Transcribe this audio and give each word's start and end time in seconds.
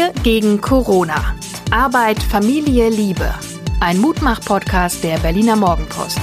Wir 0.00 0.14
gegen 0.22 0.62
Corona. 0.62 1.36
Arbeit, 1.70 2.22
Familie, 2.22 2.88
Liebe. 2.88 3.34
Ein 3.80 3.98
Mutmach-Podcast 3.98 5.04
der 5.04 5.18
Berliner 5.18 5.56
Morgenpost. 5.56 6.18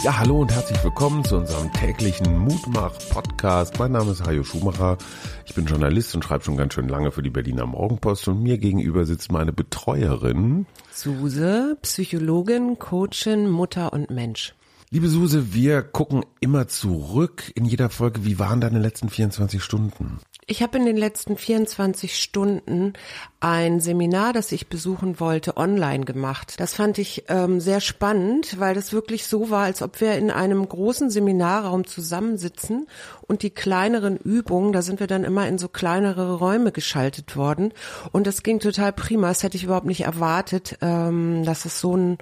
Ja, 0.00 0.16
hallo 0.16 0.42
und 0.42 0.52
herzlich 0.52 0.84
willkommen 0.84 1.24
zu 1.24 1.38
unserem 1.38 1.72
täglichen 1.72 2.38
Mutmach-Podcast. 2.38 3.80
Mein 3.80 3.90
Name 3.90 4.12
ist 4.12 4.24
Hajo 4.24 4.44
Schumacher. 4.44 4.96
Ich 5.44 5.56
bin 5.56 5.66
Journalist 5.66 6.14
und 6.14 6.24
schreibe 6.24 6.44
schon 6.44 6.56
ganz 6.56 6.74
schön 6.74 6.88
lange 6.88 7.10
für 7.10 7.22
die 7.22 7.30
Berliner 7.30 7.66
Morgenpost 7.66 8.28
und 8.28 8.44
mir 8.44 8.58
gegenüber 8.58 9.04
sitzt 9.04 9.32
meine 9.32 9.52
Betreuerin. 9.52 10.66
Suse, 10.92 11.76
Psychologin, 11.82 12.78
Coachin, 12.78 13.50
Mutter 13.50 13.92
und 13.92 14.10
Mensch. 14.10 14.54
Liebe 14.90 15.08
Suse, 15.08 15.52
wir 15.52 15.82
gucken 15.82 16.24
immer 16.40 16.66
zurück 16.66 17.52
in 17.54 17.66
jeder 17.66 17.90
Folge. 17.90 18.24
Wie 18.24 18.38
waren 18.38 18.62
deine 18.62 18.78
letzten 18.78 19.10
24 19.10 19.62
Stunden? 19.62 20.18
Ich 20.46 20.62
habe 20.62 20.78
in 20.78 20.86
den 20.86 20.96
letzten 20.96 21.36
24 21.36 22.18
Stunden 22.18 22.94
ein 23.38 23.80
Seminar, 23.80 24.32
das 24.32 24.50
ich 24.50 24.68
besuchen 24.68 25.20
wollte, 25.20 25.58
online 25.58 26.06
gemacht. 26.06 26.54
Das 26.56 26.72
fand 26.72 26.96
ich 26.96 27.24
ähm, 27.28 27.60
sehr 27.60 27.82
spannend, 27.82 28.58
weil 28.58 28.74
das 28.74 28.94
wirklich 28.94 29.26
so 29.26 29.50
war, 29.50 29.64
als 29.64 29.82
ob 29.82 30.00
wir 30.00 30.14
in 30.14 30.30
einem 30.30 30.66
großen 30.66 31.10
Seminarraum 31.10 31.86
zusammensitzen 31.86 32.86
und 33.26 33.42
die 33.42 33.50
kleineren 33.50 34.16
Übungen, 34.16 34.72
da 34.72 34.80
sind 34.80 35.00
wir 35.00 35.06
dann 35.06 35.24
immer 35.24 35.46
in 35.48 35.58
so 35.58 35.68
kleinere 35.68 36.36
Räume 36.36 36.72
geschaltet 36.72 37.36
worden. 37.36 37.74
Und 38.10 38.26
das 38.26 38.42
ging 38.42 38.58
total 38.58 38.94
prima. 38.94 39.28
Das 39.28 39.42
hätte 39.42 39.58
ich 39.58 39.64
überhaupt 39.64 39.84
nicht 39.84 40.04
erwartet, 40.04 40.78
ähm, 40.80 41.44
dass 41.44 41.66
es 41.66 41.78
so 41.78 41.94
ein 41.94 42.16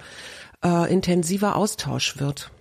äh, 0.65 0.91
intensiver 0.91 1.55
Austausch 1.55 2.19
wird. 2.19 2.51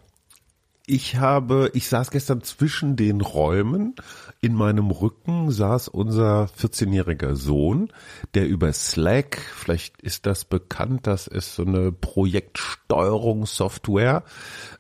Ich 0.89 1.17
habe, 1.17 1.73
ich 1.75 1.89
saß 1.89 2.13
gestern 2.13 2.45
zwischen 2.45 2.95
den 2.95 3.21
Räumen. 3.21 3.97
In 4.41 4.55
meinem 4.55 4.93
Rücken 4.93 5.51
saß 5.51 5.89
unser 5.89 6.45
14-jähriger 6.45 7.35
Sohn, 7.35 7.93
der 8.35 8.47
über 8.47 8.73
Slack, 8.73 9.41
vielleicht 9.57 10.01
ist 10.03 10.27
das 10.27 10.45
bekannt, 10.45 11.09
das 11.09 11.27
ist 11.27 11.57
so 11.57 11.65
eine 11.65 11.91
Projektsteuerungssoftware, 11.91 14.23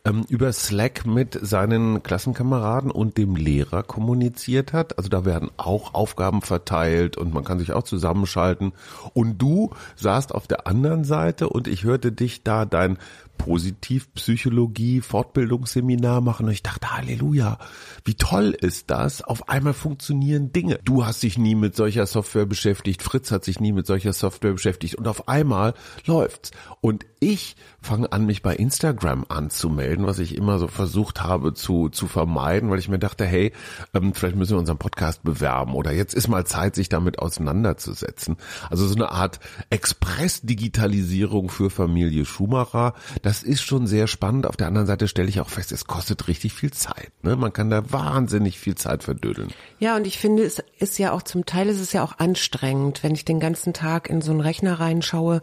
ähm, 0.04 0.24
über 0.28 0.52
Slack 0.52 1.06
mit 1.06 1.40
seinen 1.42 2.04
Klassenkameraden 2.04 2.92
und 2.92 3.18
dem 3.18 3.34
Lehrer 3.34 3.82
kommuniziert 3.82 4.72
hat. 4.72 4.98
Also 4.98 5.08
da 5.08 5.24
werden 5.24 5.50
auch 5.56 5.94
Aufgaben 5.94 6.40
verteilt 6.40 7.16
und 7.16 7.34
man 7.34 7.42
kann 7.42 7.58
sich 7.58 7.72
auch 7.72 7.82
zusammenschalten. 7.82 8.74
Und 9.12 9.38
du 9.38 9.70
saßt 9.96 10.32
auf 10.32 10.46
der 10.46 10.68
anderen 10.68 11.02
Seite 11.02 11.48
und 11.48 11.66
ich 11.66 11.82
hörte 11.82 12.12
dich 12.12 12.44
da 12.44 12.64
dein 12.64 12.96
Positivpsychologie 13.36 15.00
Fortbildungsseminar 15.00 16.20
machen 16.20 16.46
und 16.46 16.52
ich 16.52 16.62
dachte, 16.62 16.96
Halleluja, 16.96 17.58
wie 18.04 18.14
toll 18.14 18.56
ist 18.60 18.90
das? 18.90 19.22
Auf 19.22 19.48
einmal 19.48 19.74
funktionieren 19.74 20.52
Dinge. 20.52 20.78
Du 20.84 21.06
hast 21.06 21.22
dich 21.22 21.38
nie 21.38 21.54
mit 21.54 21.76
solcher 21.76 22.06
Software 22.06 22.46
beschäftigt, 22.46 23.02
Fritz 23.02 23.30
hat 23.30 23.44
sich 23.44 23.60
nie 23.60 23.72
mit 23.72 23.86
solcher 23.86 24.12
Software 24.12 24.52
beschäftigt 24.52 24.96
und 24.96 25.08
auf 25.08 25.28
einmal 25.28 25.74
läuft's. 26.06 26.50
Und 26.80 27.06
ich 27.20 27.56
fange 27.80 28.12
an, 28.12 28.26
mich 28.26 28.42
bei 28.42 28.54
Instagram 28.54 29.24
anzumelden, 29.28 30.06
was 30.06 30.18
ich 30.18 30.36
immer 30.36 30.58
so 30.58 30.66
versucht 30.66 31.22
habe 31.22 31.54
zu, 31.54 31.88
zu 31.88 32.06
vermeiden, 32.08 32.70
weil 32.70 32.78
ich 32.78 32.88
mir 32.88 32.98
dachte, 32.98 33.24
hey, 33.24 33.52
ähm, 33.94 34.12
vielleicht 34.12 34.36
müssen 34.36 34.52
wir 34.52 34.58
unseren 34.58 34.78
Podcast 34.78 35.22
bewerben 35.22 35.74
oder 35.74 35.92
jetzt 35.92 36.14
ist 36.14 36.28
mal 36.28 36.44
Zeit, 36.46 36.74
sich 36.74 36.88
damit 36.88 37.18
auseinanderzusetzen. 37.18 38.36
Also 38.70 38.86
so 38.86 38.94
eine 38.94 39.10
Art 39.10 39.40
Express-Digitalisierung 39.70 41.48
für 41.48 41.70
Familie 41.70 42.24
Schumacher 42.24 42.94
das 43.26 43.42
ist 43.42 43.62
schon 43.62 43.88
sehr 43.88 44.06
spannend. 44.06 44.46
Auf 44.46 44.56
der 44.56 44.68
anderen 44.68 44.86
Seite 44.86 45.08
stelle 45.08 45.28
ich 45.28 45.40
auch 45.40 45.48
fest, 45.48 45.72
es 45.72 45.86
kostet 45.86 46.28
richtig 46.28 46.52
viel 46.52 46.70
Zeit. 46.70 47.10
Ne? 47.22 47.34
Man 47.34 47.52
kann 47.52 47.70
da 47.70 47.90
wahnsinnig 47.90 48.56
viel 48.56 48.76
Zeit 48.76 49.02
verdödeln. 49.02 49.48
Ja, 49.80 49.96
und 49.96 50.06
ich 50.06 50.18
finde, 50.18 50.44
es 50.44 50.62
ist 50.78 50.96
ja 51.00 51.10
auch 51.10 51.22
zum 51.22 51.44
Teil 51.44 51.68
ist 51.68 51.80
es 51.80 51.92
ja 51.92 52.04
auch 52.04 52.20
anstrengend. 52.20 53.02
Wenn 53.02 53.16
ich 53.16 53.24
den 53.24 53.40
ganzen 53.40 53.72
Tag 53.72 54.08
in 54.08 54.20
so 54.20 54.30
einen 54.30 54.40
Rechner 54.40 54.78
reinschaue, 54.78 55.42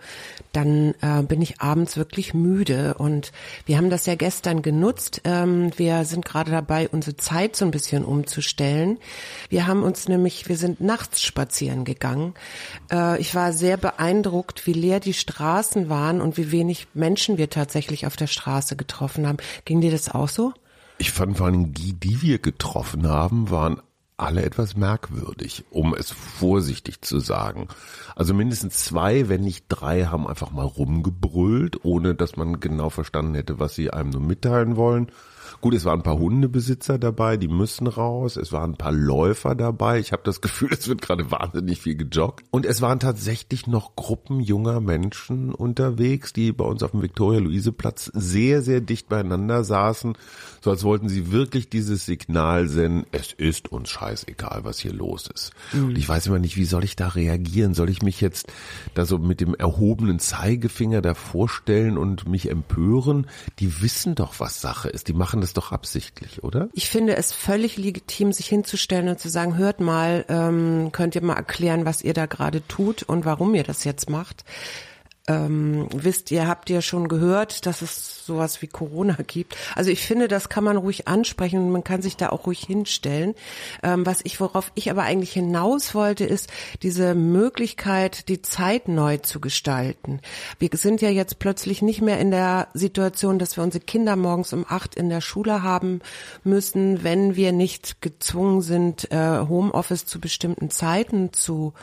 dann 0.53 0.95
äh, 1.01 1.23
bin 1.23 1.41
ich 1.41 1.59
abends 1.59 1.97
wirklich 1.97 2.33
müde. 2.33 2.93
Und 2.93 3.33
wir 3.65 3.75
haben 3.75 3.89
das 3.89 4.05
ja 4.05 4.15
gestern 4.15 4.61
genutzt. 4.61 5.19
Ähm, 5.25 5.71
wir 5.75 6.05
sind 6.05 6.23
gerade 6.23 6.51
dabei, 6.51 6.87
unsere 6.87 7.17
Zeit 7.17 7.57
so 7.57 7.65
ein 7.65 7.71
bisschen 7.71 8.05
umzustellen. 8.05 8.97
Wir 9.49 9.67
haben 9.67 9.83
uns 9.83 10.07
nämlich, 10.07 10.47
wir 10.47 10.55
sind 10.55 10.79
nachts 10.79 11.21
spazieren 11.21 11.83
gegangen. 11.83 12.33
Äh, 12.89 13.19
ich 13.19 13.35
war 13.35 13.51
sehr 13.51 13.75
beeindruckt, 13.75 14.65
wie 14.67 14.73
leer 14.73 15.01
die 15.01 15.13
Straßen 15.13 15.89
waren 15.89 16.21
und 16.21 16.37
wie 16.37 16.53
wenig 16.53 16.87
Menschen 16.93 17.37
wir 17.37 17.49
tatsächlich 17.49 17.72
tatsächlich 17.73 18.05
auf 18.05 18.15
der 18.15 18.27
Straße 18.27 18.75
getroffen 18.75 19.25
haben. 19.27 19.37
Ging 19.65 19.81
dir 19.81 19.89
das 19.89 20.07
auch 20.07 20.29
so? 20.29 20.53
Ich 20.99 21.11
fand 21.11 21.37
vor 21.37 21.47
allem 21.47 21.73
die, 21.73 21.93
die 21.93 22.21
wir 22.21 22.37
getroffen 22.37 23.07
haben, 23.07 23.49
waren 23.49 23.81
alle 24.15 24.43
etwas 24.43 24.77
merkwürdig, 24.77 25.65
um 25.71 25.95
es 25.95 26.11
vorsichtig 26.11 27.01
zu 27.01 27.19
sagen. 27.19 27.67
Also 28.15 28.35
mindestens 28.35 28.85
zwei, 28.85 29.27
wenn 29.27 29.41
nicht 29.41 29.65
drei, 29.69 30.05
haben 30.05 30.27
einfach 30.27 30.51
mal 30.51 30.65
rumgebrüllt, 30.65 31.83
ohne 31.83 32.13
dass 32.13 32.35
man 32.35 32.59
genau 32.59 32.91
verstanden 32.91 33.33
hätte, 33.33 33.59
was 33.59 33.73
sie 33.73 33.89
einem 33.89 34.11
nur 34.11 34.21
mitteilen 34.21 34.75
wollen. 34.75 35.07
Gut, 35.61 35.73
es 35.73 35.85
waren 35.85 35.99
ein 35.99 36.03
paar 36.03 36.19
Hundebesitzer 36.19 36.97
dabei, 36.97 37.37
die 37.37 37.47
müssen 37.47 37.87
raus. 37.87 38.37
Es 38.37 38.51
waren 38.51 38.71
ein 38.71 38.77
paar 38.77 38.91
Läufer 38.91 39.55
dabei. 39.55 39.99
Ich 39.99 40.11
habe 40.11 40.23
das 40.23 40.41
Gefühl, 40.41 40.69
es 40.71 40.87
wird 40.87 41.01
gerade 41.01 41.31
wahnsinnig 41.31 41.81
viel 41.81 41.95
gejoggt. 41.95 42.45
Und 42.51 42.65
es 42.65 42.81
waren 42.81 42.99
tatsächlich 42.99 43.67
noch 43.67 43.95
Gruppen 43.95 44.39
junger 44.39 44.79
Menschen 44.79 45.53
unterwegs, 45.53 46.33
die 46.33 46.51
bei 46.51 46.65
uns 46.65 46.83
auf 46.83 46.91
dem 46.91 47.01
Viktoria-Luise-Platz 47.01 48.11
sehr, 48.13 48.61
sehr 48.61 48.81
dicht 48.81 49.09
beieinander 49.09 49.63
saßen, 49.63 50.17
so 50.61 50.69
als 50.71 50.83
wollten 50.83 51.09
sie 51.09 51.31
wirklich 51.31 51.69
dieses 51.69 52.05
Signal 52.05 52.67
senden, 52.67 53.05
es 53.11 53.33
ist 53.33 53.71
uns 53.71 53.89
scheißegal, 53.89 54.61
was 54.63 54.79
hier 54.79 54.93
los 54.93 55.27
ist. 55.33 55.51
Mhm. 55.73 55.85
Und 55.89 55.97
ich 55.97 56.07
weiß 56.07 56.27
immer 56.27 56.39
nicht, 56.39 56.55
wie 56.55 56.65
soll 56.65 56.83
ich 56.83 56.95
da 56.95 57.09
reagieren? 57.09 57.73
Soll 57.73 57.89
ich 57.89 58.01
mich 58.01 58.21
jetzt 58.21 58.51
da 58.93 59.05
so 59.05 59.17
mit 59.17 59.41
dem 59.41 59.55
erhobenen 59.55 60.19
Zeigefinger 60.19 61.01
da 61.01 61.13
vorstellen 61.13 61.97
und 61.97 62.27
mich 62.27 62.49
empören? 62.49 63.27
Die 63.59 63.81
wissen 63.81 64.15
doch, 64.15 64.39
was 64.39 64.61
Sache 64.61 64.89
ist. 64.89 65.07
Die 65.09 65.13
machen 65.13 65.41
das 65.43 65.53
doch 65.53 65.71
absichtlich, 65.71 66.43
oder? 66.43 66.69
Ich 66.73 66.89
finde 66.89 67.15
es 67.15 67.31
völlig 67.31 67.77
legitim, 67.77 68.33
sich 68.33 68.47
hinzustellen 68.47 69.09
und 69.09 69.19
zu 69.19 69.29
sagen, 69.29 69.57
hört 69.57 69.79
mal, 69.79 70.25
ähm, 70.29 70.89
könnt 70.91 71.15
ihr 71.15 71.23
mal 71.23 71.35
erklären, 71.35 71.85
was 71.85 72.01
ihr 72.01 72.13
da 72.13 72.25
gerade 72.25 72.67
tut 72.67 73.03
und 73.03 73.25
warum 73.25 73.53
ihr 73.53 73.63
das 73.63 73.83
jetzt 73.83 74.09
macht 74.09 74.43
ähm, 75.27 75.87
wisst 75.93 76.31
ihr, 76.31 76.47
habt 76.47 76.69
ihr 76.69 76.81
schon 76.81 77.07
gehört, 77.07 77.65
dass 77.65 77.81
es 77.81 78.25
sowas 78.25 78.61
wie 78.61 78.67
Corona 78.67 79.17
gibt. 79.25 79.55
Also 79.73 79.89
ich 79.89 80.05
finde, 80.05 80.27
das 80.27 80.49
kann 80.49 80.65
man 80.65 80.75
ruhig 80.75 81.07
ansprechen 81.07 81.59
und 81.59 81.71
man 81.71 81.83
kann 81.83 82.01
sich 82.01 82.17
da 82.17 82.29
auch 82.29 82.45
ruhig 82.45 82.59
hinstellen. 82.59 83.33
Ähm, 83.83 84.05
was 84.05 84.19
ich, 84.23 84.41
worauf 84.41 84.71
ich 84.75 84.91
aber 84.91 85.03
eigentlich 85.03 85.31
hinaus 85.31 85.95
wollte, 85.95 86.25
ist 86.25 86.49
diese 86.81 87.15
Möglichkeit, 87.15 88.27
die 88.27 88.41
Zeit 88.41 88.89
neu 88.89 89.17
zu 89.17 89.39
gestalten. 89.39 90.19
Wir 90.59 90.69
sind 90.73 91.01
ja 91.01 91.09
jetzt 91.09 91.39
plötzlich 91.39 91.81
nicht 91.81 92.01
mehr 92.01 92.19
in 92.19 92.31
der 92.31 92.67
Situation, 92.73 93.39
dass 93.39 93.55
wir 93.55 93.63
unsere 93.63 93.83
Kinder 93.83 94.17
morgens 94.17 94.51
um 94.51 94.65
acht 94.67 94.95
in 94.95 95.09
der 95.09 95.21
Schule 95.21 95.63
haben 95.63 96.01
müssen, 96.43 97.03
wenn 97.03 97.37
wir 97.37 97.53
nicht 97.53 98.01
gezwungen 98.01 98.61
sind, 98.61 99.09
äh, 99.11 99.39
Homeoffice 99.47 100.05
zu 100.05 100.19
bestimmten 100.19 100.69
Zeiten 100.69 101.31
zu 101.31 101.73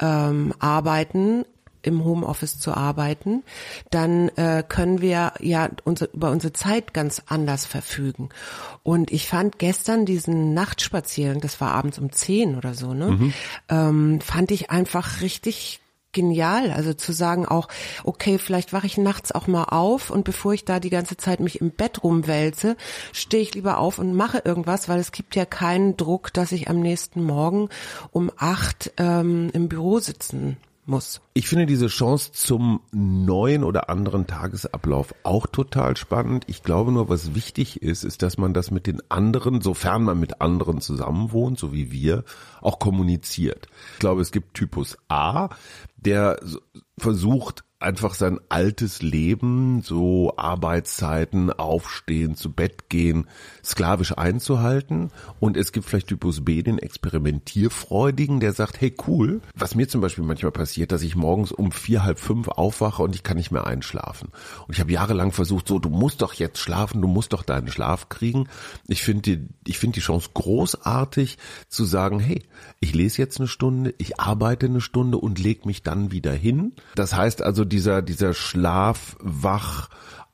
ähm, 0.00 0.54
arbeiten, 0.58 1.44
im 1.82 2.04
Homeoffice 2.04 2.58
zu 2.58 2.74
arbeiten, 2.74 3.42
dann 3.90 4.28
äh, 4.30 4.62
können 4.66 5.00
wir 5.00 5.32
ja 5.40 5.70
unser, 5.84 6.12
über 6.12 6.30
unsere 6.30 6.52
Zeit 6.52 6.94
ganz 6.94 7.22
anders 7.26 7.66
verfügen. 7.66 8.30
Und 8.82 9.10
ich 9.10 9.26
fand 9.26 9.58
gestern 9.58 10.06
diesen 10.06 10.54
Nachtspaziergang, 10.54 11.40
das 11.40 11.60
war 11.60 11.72
abends 11.72 11.98
um 11.98 12.12
zehn 12.12 12.56
oder 12.56 12.74
so, 12.74 12.94
ne, 12.94 13.10
mhm. 13.12 13.32
ähm, 13.68 14.20
fand 14.20 14.50
ich 14.50 14.70
einfach 14.70 15.20
richtig 15.20 15.80
genial. 16.12 16.70
Also 16.70 16.92
zu 16.92 17.12
sagen 17.12 17.46
auch, 17.46 17.68
okay, 18.04 18.38
vielleicht 18.38 18.72
wache 18.72 18.86
ich 18.86 18.98
nachts 18.98 19.32
auch 19.32 19.46
mal 19.46 19.64
auf 19.64 20.10
und 20.10 20.24
bevor 20.24 20.52
ich 20.52 20.64
da 20.64 20.80
die 20.80 20.90
ganze 20.90 21.16
Zeit 21.16 21.40
mich 21.40 21.60
im 21.60 21.70
Bett 21.70 22.02
rumwälze, 22.02 22.76
stehe 23.12 23.42
ich 23.42 23.54
lieber 23.54 23.78
auf 23.78 23.98
und 23.98 24.14
mache 24.14 24.42
irgendwas, 24.44 24.88
weil 24.88 24.98
es 24.98 25.12
gibt 25.12 25.36
ja 25.36 25.44
keinen 25.44 25.96
Druck, 25.96 26.32
dass 26.32 26.52
ich 26.52 26.68
am 26.68 26.80
nächsten 26.80 27.22
Morgen 27.22 27.68
um 28.10 28.30
acht 28.36 28.92
ähm, 28.96 29.50
im 29.52 29.68
Büro 29.68 29.98
sitzen 29.98 30.56
muss. 30.90 31.20
Ich 31.32 31.48
finde 31.48 31.66
diese 31.66 31.86
Chance 31.86 32.32
zum 32.32 32.80
neuen 32.92 33.64
oder 33.64 33.88
anderen 33.88 34.26
Tagesablauf 34.26 35.14
auch 35.22 35.46
total 35.46 35.96
spannend. 35.96 36.44
Ich 36.48 36.62
glaube 36.62 36.92
nur, 36.92 37.08
was 37.08 37.34
wichtig 37.34 37.80
ist, 37.80 38.04
ist, 38.04 38.22
dass 38.22 38.36
man 38.36 38.52
das 38.52 38.70
mit 38.70 38.86
den 38.86 39.00
anderen, 39.08 39.60
sofern 39.60 40.02
man 40.02 40.20
mit 40.20 40.40
anderen 40.40 40.80
zusammenwohnt, 40.80 41.58
so 41.58 41.72
wie 41.72 41.90
wir, 41.90 42.24
auch 42.60 42.78
kommuniziert. 42.78 43.68
Ich 43.94 44.00
glaube, 44.00 44.20
es 44.20 44.32
gibt 44.32 44.54
Typus 44.54 44.98
A, 45.08 45.48
der 45.96 46.38
versucht, 46.98 47.64
einfach 47.80 48.14
sein 48.14 48.38
altes 48.50 49.00
Leben, 49.00 49.80
so 49.82 50.34
Arbeitszeiten, 50.36 51.50
aufstehen, 51.50 52.36
zu 52.36 52.52
Bett 52.52 52.90
gehen, 52.90 53.26
sklavisch 53.64 54.16
einzuhalten. 54.16 55.10
Und 55.40 55.56
es 55.56 55.72
gibt 55.72 55.86
vielleicht 55.86 56.08
Typus 56.08 56.44
B, 56.44 56.62
den 56.62 56.78
Experimentierfreudigen, 56.78 58.38
der 58.40 58.52
sagt, 58.52 58.80
hey 58.80 58.94
cool, 59.06 59.40
was 59.54 59.74
mir 59.74 59.88
zum 59.88 60.02
Beispiel 60.02 60.24
manchmal 60.24 60.52
passiert, 60.52 60.92
dass 60.92 61.02
ich 61.02 61.16
morgens 61.16 61.52
um 61.52 61.72
vier, 61.72 62.04
halb 62.04 62.18
fünf 62.18 62.48
aufwache 62.48 63.02
und 63.02 63.14
ich 63.14 63.22
kann 63.22 63.38
nicht 63.38 63.50
mehr 63.50 63.66
einschlafen. 63.66 64.28
Und 64.66 64.74
ich 64.74 64.80
habe 64.80 64.92
jahrelang 64.92 65.32
versucht, 65.32 65.66
so, 65.66 65.78
du 65.78 65.88
musst 65.88 66.20
doch 66.20 66.34
jetzt 66.34 66.58
schlafen, 66.58 67.00
du 67.00 67.08
musst 67.08 67.32
doch 67.32 67.42
deinen 67.42 67.68
Schlaf 67.68 68.10
kriegen. 68.10 68.48
Ich 68.88 69.02
finde 69.02 69.22
die, 69.22 69.48
ich 69.66 69.78
finde 69.78 69.94
die 69.94 70.00
Chance 70.00 70.30
großartig 70.34 71.38
zu 71.68 71.86
sagen, 71.86 72.20
hey, 72.20 72.42
ich 72.78 72.94
lese 72.94 73.22
jetzt 73.22 73.38
eine 73.38 73.48
Stunde, 73.48 73.94
ich 73.96 74.20
arbeite 74.20 74.66
eine 74.66 74.82
Stunde 74.82 75.16
und 75.16 75.38
leg 75.38 75.64
mich 75.64 75.82
dann 75.82 76.12
wieder 76.12 76.32
hin. 76.32 76.74
Das 76.94 77.16
heißt 77.16 77.40
also, 77.40 77.64
dieser, 77.70 78.02
dieser 78.02 78.34
Schlaf-Wach- 78.34 79.88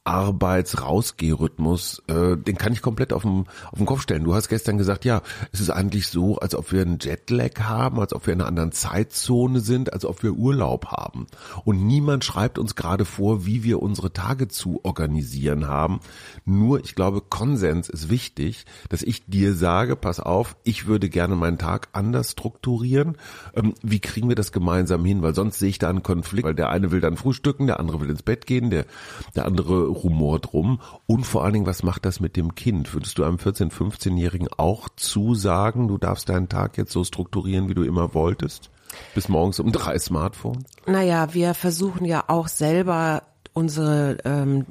Arbeits-Rausgehrhythmus, 0.06 2.03
äh, 2.06 2.37
den 2.37 2.56
kann 2.56 2.73
ich 2.73 2.81
komplett 2.81 3.12
auf 3.12 3.23
den, 3.23 3.47
auf 3.73 3.79
den 3.79 3.87
Kopf 3.87 4.03
stellen. 4.03 4.25
Du 4.25 4.35
hast 4.35 4.49
gestern 4.49 4.79
gesagt, 4.79 5.05
ja, 5.05 5.23
es 5.53 5.61
ist 5.61 5.70
eigentlich 5.70 6.06
so, 6.06 6.38
als 6.38 6.55
ob 6.55 6.70
wir 6.73 6.82
einen 6.82 6.99
Jetlag 7.00 7.61
haben, 7.61 7.99
als 7.99 8.12
ob 8.12 8.26
wir 8.26 8.32
in 8.32 8.41
einer 8.41 8.49
anderen 8.49 8.73
Zeitzone 8.73 9.61
sind, 9.61 9.93
als 9.93 10.05
ob 10.05 10.23
wir 10.23 10.32
Urlaub 10.35 10.87
haben. 10.87 11.26
Und 11.64 11.85
niemand 11.87 12.25
schreibt 12.25 12.58
uns 12.58 12.76
gerade 12.76 13.05
vor, 13.05 13.47
wie 13.47 13.64
wir 13.64 13.82
unsere 13.82 14.12
Tage 14.12 14.47
zu 14.49 14.81
organisieren 14.85 15.67
haben. 15.67 16.00
Nur, 16.44 16.85
ich 16.85 16.94
glaube, 16.94 17.20
Konsens 17.20 17.88
ist 17.88 18.08
wichtig, 18.08 18.64
dass 18.88 19.03
ich 19.03 19.26
dir 19.26 19.55
sage, 19.55 19.97
pass 19.97 20.20
auf, 20.20 20.56
ich 20.62 20.87
würde 20.87 21.08
gerne 21.08 21.35
meinen 21.35 21.58
Tag 21.58 21.88
anders 21.93 22.32
strukturieren. 22.32 23.17
Ähm, 23.55 23.75
wie 23.82 24.00
kriegen 24.00 24.29
wir 24.29 24.37
das 24.37 24.53
gemeinsam 24.53 25.05
hin? 25.05 25.23
Weil 25.23 25.35
sonst 25.35 25.58
sehe 25.58 25.70
ich 25.70 25.79
da 25.79 25.91
einen 25.91 26.05
Konflikt, 26.05 26.47
weil 26.47 26.55
der 26.55 26.70
eine 26.70 26.93
will 26.93 27.00
dann 27.00 27.17
frühstücken, 27.17 27.67
der 27.67 27.81
andere 27.81 28.00
will 28.00 28.11
ins 28.11 28.23
Bett 28.23 28.47
gehen, 28.47 28.70
der, 28.70 28.87
der 29.35 29.47
andere 29.47 29.95
Rumor 30.02 30.38
drum? 30.40 30.81
Und 31.06 31.25
vor 31.25 31.44
allen 31.44 31.54
Dingen, 31.54 31.66
was 31.66 31.82
macht 31.82 32.04
das 32.04 32.20
mit 32.20 32.37
dem 32.37 32.54
Kind? 32.54 32.93
Würdest 32.94 33.19
du 33.19 33.25
einem 33.25 33.37
14-, 33.37 33.70
15-Jährigen 33.70 34.48
auch 34.56 34.88
zusagen, 34.96 35.88
du 35.88 35.98
darfst 35.98 36.28
deinen 36.28 36.48
Tag 36.48 36.76
jetzt 36.78 36.93
so 36.93 37.04
strukturieren, 37.04 37.69
wie 37.69 37.75
du 37.75 37.82
immer 37.82 38.14
wolltest? 38.14 38.70
Bis 39.14 39.28
morgens 39.28 39.60
um 39.60 39.72
drei 39.72 39.98
Smartphone? 39.98 40.64
Naja, 40.87 41.34
wir 41.34 41.54
versuchen 41.54 42.04
ja 42.04 42.25
auch 42.28 42.48
selber 42.48 43.22
unsere 43.52 44.19
ähm, 44.25 44.66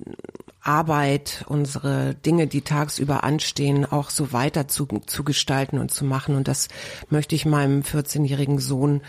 Arbeit, 0.65 1.45
unsere 1.47 2.15
Dinge, 2.15 2.47
die 2.47 2.61
tagsüber 2.61 3.23
anstehen, 3.23 3.85
auch 3.85 4.09
so 4.09 4.33
weiter 4.33 4.67
zu, 4.67 4.87
zu 5.05 5.23
gestalten 5.23 5.77
und 5.77 5.91
zu 5.91 6.05
machen. 6.05 6.35
Und 6.35 6.47
das 6.47 6.69
möchte 7.09 7.35
ich 7.35 7.45
meinem 7.45 7.81
14-jährigen 7.81 8.57
Sohn 8.57 9.01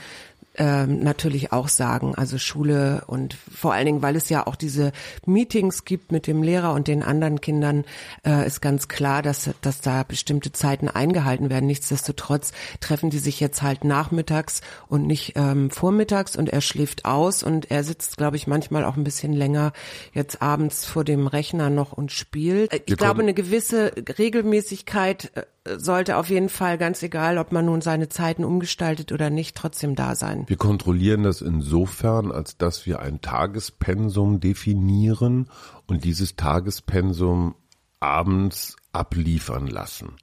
ähm, 0.58 1.00
natürlich 1.00 1.52
auch 1.52 1.68
sagen. 1.68 2.14
Also 2.14 2.38
Schule 2.38 3.04
und 3.06 3.34
vor 3.34 3.72
allen 3.72 3.86
Dingen, 3.86 4.02
weil 4.02 4.16
es 4.16 4.28
ja 4.28 4.46
auch 4.46 4.56
diese 4.56 4.92
Meetings 5.24 5.84
gibt 5.84 6.12
mit 6.12 6.26
dem 6.26 6.42
Lehrer 6.42 6.72
und 6.72 6.88
den 6.88 7.02
anderen 7.02 7.40
Kindern, 7.40 7.84
äh, 8.26 8.46
ist 8.46 8.60
ganz 8.60 8.88
klar, 8.88 9.22
dass, 9.22 9.50
dass 9.60 9.80
da 9.80 10.02
bestimmte 10.02 10.52
Zeiten 10.52 10.88
eingehalten 10.88 11.50
werden. 11.50 11.66
Nichtsdestotrotz 11.66 12.52
treffen 12.80 13.10
die 13.10 13.18
sich 13.18 13.40
jetzt 13.40 13.62
halt 13.62 13.84
nachmittags 13.84 14.60
und 14.88 15.06
nicht 15.06 15.32
ähm, 15.36 15.70
vormittags 15.70 16.36
und 16.36 16.48
er 16.48 16.60
schläft 16.60 17.04
aus 17.04 17.42
und 17.42 17.70
er 17.70 17.84
sitzt, 17.84 18.16
glaube 18.16 18.36
ich, 18.36 18.46
manchmal 18.46 18.84
auch 18.84 18.96
ein 18.96 19.04
bisschen 19.04 19.32
länger 19.32 19.72
jetzt 20.12 20.42
abends 20.42 20.84
vor 20.84 21.04
dem 21.04 21.26
Rechner 21.26 21.70
noch 21.70 21.92
und 21.92 22.12
spielt. 22.12 22.72
Äh, 22.72 22.80
ich 22.86 22.96
glaube, 22.96 23.22
eine 23.22 23.34
gewisse 23.34 23.92
Regelmäßigkeit 24.18 25.32
äh, 25.34 25.42
sollte 25.76 26.16
auf 26.16 26.28
jeden 26.28 26.48
Fall, 26.48 26.78
ganz 26.78 27.02
egal, 27.02 27.38
ob 27.38 27.52
man 27.52 27.66
nun 27.66 27.80
seine 27.80 28.08
Zeiten 28.08 28.44
umgestaltet 28.44 29.12
oder 29.12 29.30
nicht, 29.30 29.56
trotzdem 29.56 29.94
da 29.94 30.14
sein. 30.14 30.44
Wir 30.46 30.56
kontrollieren 30.56 31.22
das 31.22 31.40
insofern, 31.40 32.32
als 32.32 32.56
dass 32.56 32.86
wir 32.86 33.00
ein 33.00 33.20
Tagespensum 33.20 34.40
definieren 34.40 35.48
und 35.86 36.04
dieses 36.04 36.36
Tagespensum 36.36 37.54
abends 38.00 38.76
abliefern 38.92 39.66
lassen. 39.66 40.16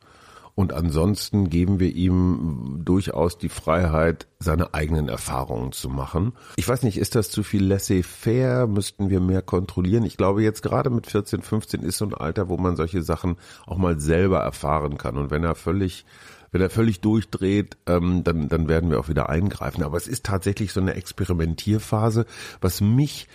Und 0.55 0.71
ansonsten 0.71 1.49
geben 1.49 1.79
wir 1.79 1.95
ihm 1.95 2.81
durchaus 2.85 3.39
die 3.39 3.49
Freiheit, 3.49 4.27
seine 4.39 4.75
eigenen 4.75 5.09
Erfahrungen 5.09 5.71
zu 5.71 5.89
machen. 5.89 6.33
Ich 6.57 6.67
weiß 6.67 6.83
nicht, 6.83 6.97
ist 6.97 7.15
das 7.15 7.31
zu 7.31 7.41
viel 7.41 7.65
laissez-faire? 7.65 8.67
Müssten 8.67 9.09
wir 9.09 9.19
mehr 9.19 9.41
kontrollieren? 9.41 10.03
Ich 10.03 10.15
glaube, 10.15 10.43
jetzt 10.43 10.61
gerade 10.61 10.91
mit 10.91 11.07
14, 11.07 11.41
15 11.41 11.81
ist 11.81 11.97
so 11.97 12.05
ein 12.05 12.13
Alter, 12.13 12.49
wo 12.49 12.57
man 12.57 12.75
solche 12.75 13.01
Sachen 13.01 13.37
auch 13.65 13.77
mal 13.77 13.99
selber 13.99 14.39
erfahren 14.41 14.97
kann. 14.97 15.17
Und 15.17 15.31
wenn 15.31 15.43
er 15.43 15.55
völlig 15.55 16.05
wenn 16.51 16.61
er 16.61 16.69
völlig 16.69 17.01
durchdreht, 17.01 17.77
ähm, 17.87 18.23
dann, 18.23 18.47
dann 18.47 18.69
werden 18.69 18.91
wir 18.91 18.99
auch 18.99 19.09
wieder 19.09 19.27
eingreifen. 19.27 19.81
Aber 19.81 19.97
es 19.97 20.07
ist 20.07 20.23
tatsächlich 20.23 20.71
so 20.71 20.79
eine 20.79 20.93
Experimentierphase, 20.93 22.27
was 22.61 22.79
mich 22.79 23.27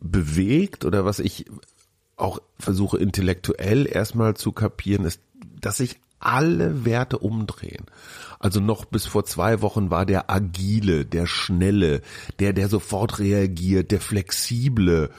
bewegt 0.00 0.86
oder 0.86 1.04
was 1.04 1.18
ich 1.18 1.44
auch 2.16 2.40
versuche 2.58 2.96
intellektuell 2.96 3.86
erstmal 3.86 4.34
zu 4.34 4.52
kapieren, 4.52 5.04
ist, 5.04 5.20
dass 5.60 5.76
sich 5.76 6.00
alle 6.18 6.84
Werte 6.84 7.18
umdrehen. 7.18 7.86
Also 8.38 8.60
noch 8.60 8.84
bis 8.84 9.06
vor 9.06 9.24
zwei 9.24 9.62
Wochen 9.62 9.90
war 9.90 10.06
der 10.06 10.30
agile, 10.30 11.04
der 11.04 11.26
schnelle, 11.26 12.02
der, 12.38 12.52
der 12.52 12.68
sofort 12.68 13.18
reagiert, 13.18 13.90
der 13.90 14.00
flexible, 14.00 15.10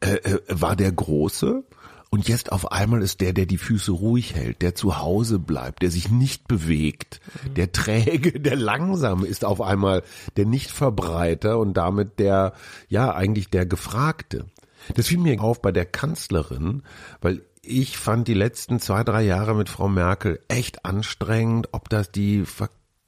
äh, 0.00 0.14
äh, 0.14 0.40
war 0.48 0.76
der 0.76 0.92
große. 0.92 1.64
Und 2.10 2.26
jetzt 2.26 2.52
auf 2.52 2.72
einmal 2.72 3.02
ist 3.02 3.20
der, 3.20 3.34
der 3.34 3.44
die 3.44 3.58
Füße 3.58 3.92
ruhig 3.92 4.34
hält, 4.34 4.62
der 4.62 4.74
zu 4.74 4.98
Hause 4.98 5.38
bleibt, 5.38 5.82
der 5.82 5.90
sich 5.90 6.10
nicht 6.10 6.48
bewegt, 6.48 7.20
mhm. 7.44 7.54
der 7.54 7.72
träge, 7.72 8.40
der 8.40 8.56
langsame 8.56 9.26
ist 9.26 9.44
auf 9.44 9.60
einmal 9.60 10.02
der 10.36 10.46
Nichtverbreiter 10.46 11.58
und 11.58 11.74
damit 11.74 12.18
der, 12.18 12.54
ja, 12.88 13.14
eigentlich 13.14 13.50
der 13.50 13.66
Gefragte. 13.66 14.46
Das 14.94 15.08
fiel 15.08 15.18
mir 15.18 15.38
auf 15.42 15.60
bei 15.60 15.70
der 15.70 15.84
Kanzlerin, 15.84 16.82
weil 17.20 17.42
ich 17.68 17.98
fand 17.98 18.28
die 18.28 18.34
letzten 18.34 18.80
zwei, 18.80 19.04
drei 19.04 19.22
Jahre 19.22 19.54
mit 19.54 19.68
Frau 19.68 19.88
Merkel 19.88 20.40
echt 20.48 20.84
anstrengend, 20.84 21.68
ob 21.72 21.88
das 21.88 22.10
die 22.10 22.44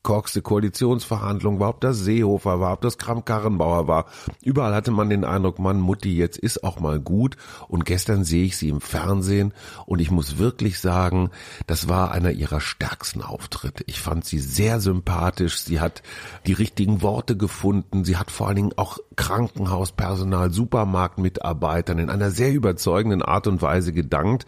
korkste 0.03 0.41
Koalitionsverhandlung 0.41 1.61
war, 1.61 1.71
ob 1.71 1.81
das 1.81 1.99
Seehofer 1.99 2.61
war, 2.61 2.73
ob 2.73 2.81
das 2.81 2.97
Kramp-Karrenbauer 2.97 3.87
war. 3.87 4.07
Überall 4.43 4.75
hatte 4.75 4.91
man 4.91 5.11
den 5.11 5.25
Eindruck, 5.25 5.59
Mann, 5.59 5.81
Mutti, 5.81 6.17
jetzt 6.17 6.39
ist 6.39 6.65
auch 6.65 6.81
mal 6.81 6.99
gut. 6.99 7.37
Und 7.69 7.85
gestern 7.85 8.25
sehe 8.25 8.45
ich 8.45 8.57
sie 8.57 8.71
im 8.71 8.81
Fernsehen 8.81 9.53
und 9.87 10.01
ich 10.01 10.11
muss 10.11 10.39
wirklich 10.39 10.81
sagen, 10.81 11.31
das 11.67 11.89
war 11.89 12.13
einer 12.13 12.31
ihrer 12.31 12.61
stärksten 12.61 13.23
Auftritte. 13.23 13.85
Ich 13.87 14.01
fand 14.01 14.25
sie 14.25 14.39
sehr 14.39 14.81
sympathisch. 14.81 15.61
Sie 15.61 15.81
hat 15.81 16.03
die 16.47 16.55
richtigen 16.55 17.03
Worte 17.03 17.37
gefunden. 17.37 18.05
Sie 18.05 18.17
hat 18.17 18.31
vor 18.31 18.47
allen 18.47 18.57
Dingen 18.57 18.73
auch 18.77 18.99
Krankenhauspersonal, 19.17 20.51
Supermarktmitarbeitern 20.51 21.99
in 21.99 22.11
einer 22.11 22.31
sehr 22.31 22.53
überzeugenden 22.53 23.23
Art 23.23 23.47
und 23.47 23.61
Weise 23.61 23.93
gedankt. 23.93 24.47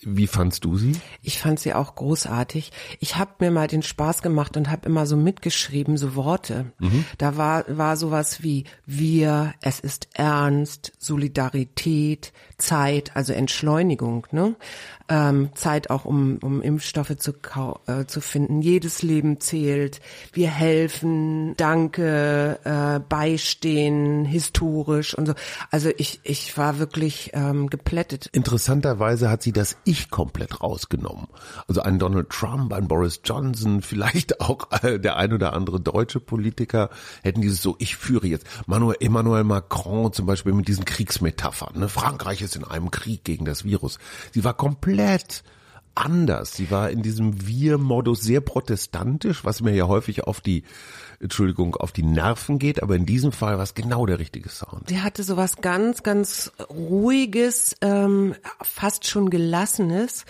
Wie 0.00 0.26
fandst 0.26 0.64
du 0.64 0.76
sie? 0.76 0.92
Ich 1.22 1.38
fand 1.38 1.58
sie 1.58 1.74
auch 1.74 1.94
großartig. 1.94 2.70
Ich 3.00 3.16
habe 3.16 3.32
mir 3.40 3.50
mal 3.50 3.66
den 3.66 3.82
Spaß 3.82 4.22
gemacht 4.22 4.56
und 4.56 4.70
habe 4.70 4.86
immer 4.86 5.06
so 5.06 5.16
mitgeschrieben, 5.16 5.96
so 5.96 6.14
Worte. 6.14 6.72
Mhm. 6.78 7.04
Da 7.18 7.36
war, 7.36 7.64
war 7.68 7.96
sowas 7.96 8.42
wie 8.42 8.64
wir, 8.84 9.54
es 9.60 9.80
ist 9.80 10.08
ernst, 10.14 10.92
Solidarität, 10.98 12.32
Zeit, 12.58 13.16
also 13.16 13.32
Entschleunigung, 13.32 14.26
ne? 14.30 14.56
Ähm, 15.08 15.50
Zeit 15.54 15.90
auch, 15.90 16.04
um, 16.04 16.38
um 16.42 16.62
Impfstoffe 16.62 17.16
zu, 17.16 17.32
äh, 17.86 18.06
zu 18.06 18.20
finden. 18.20 18.60
Jedes 18.60 19.02
Leben 19.02 19.40
zählt. 19.40 20.00
Wir 20.32 20.48
helfen, 20.48 21.54
danke, 21.56 22.58
äh, 22.64 23.00
beistehen, 23.00 24.24
historisch 24.24 25.16
und 25.16 25.26
so. 25.26 25.34
Also 25.70 25.90
ich, 25.96 26.20
ich 26.24 26.56
war 26.58 26.78
wirklich 26.78 27.30
ähm, 27.34 27.68
geplättet. 27.70 28.28
Interessanterweise 28.32 29.30
hat 29.30 29.42
sie 29.42 29.52
das 29.52 29.76
Ich 29.84 30.10
komplett 30.10 30.60
rausgenommen. 30.60 31.28
Also 31.68 31.82
ein 31.82 31.98
Donald 31.98 32.30
Trump, 32.30 32.72
ein 32.72 32.88
Boris 32.88 33.20
Johnson, 33.24 33.82
vielleicht 33.86 34.40
auch 34.40 34.70
äh, 34.82 34.98
der 34.98 35.16
ein 35.16 35.32
oder 35.32 35.52
andere 35.52 35.80
deutsche 35.80 36.20
Politiker 36.20 36.90
hätten 37.22 37.40
dieses 37.40 37.62
so, 37.62 37.76
ich 37.78 37.96
führe 37.96 38.26
jetzt. 38.26 38.46
Manuel, 38.66 38.96
Emmanuel 39.00 39.44
Macron 39.44 40.12
zum 40.12 40.26
Beispiel 40.26 40.52
mit 40.52 40.68
diesen 40.68 40.84
Kriegsmetaphern. 40.84 41.78
Ne? 41.78 41.88
Frankreich 41.88 42.42
ist 42.42 42.56
in 42.56 42.64
einem 42.64 42.90
Krieg 42.90 43.24
gegen 43.24 43.44
das 43.44 43.64
Virus. 43.64 43.98
Sie 44.32 44.44
war 44.44 44.54
komplett 44.54 44.95
komplett 44.96 45.42
anders. 45.96 46.52
Sie 46.52 46.70
war 46.70 46.90
in 46.90 47.02
diesem 47.02 47.46
Wir-Modus 47.46 48.22
sehr 48.22 48.40
protestantisch, 48.40 49.44
was 49.44 49.60
mir 49.60 49.74
ja 49.74 49.88
häufig 49.88 50.24
auf 50.24 50.40
die, 50.40 50.64
Entschuldigung, 51.20 51.76
auf 51.76 51.92
die 51.92 52.02
Nerven 52.02 52.58
geht, 52.58 52.82
aber 52.82 52.96
in 52.96 53.06
diesem 53.06 53.32
Fall 53.32 53.56
war 53.56 53.64
es 53.64 53.74
genau 53.74 54.06
der 54.06 54.18
richtige 54.18 54.48
Sound. 54.48 54.88
Sie 54.88 55.00
hatte 55.00 55.22
sowas 55.22 55.56
ganz, 55.56 56.02
ganz 56.02 56.52
ruhiges, 56.70 57.76
ähm, 57.80 58.34
fast 58.62 59.06
schon 59.06 59.30
gelassenes 59.30 60.24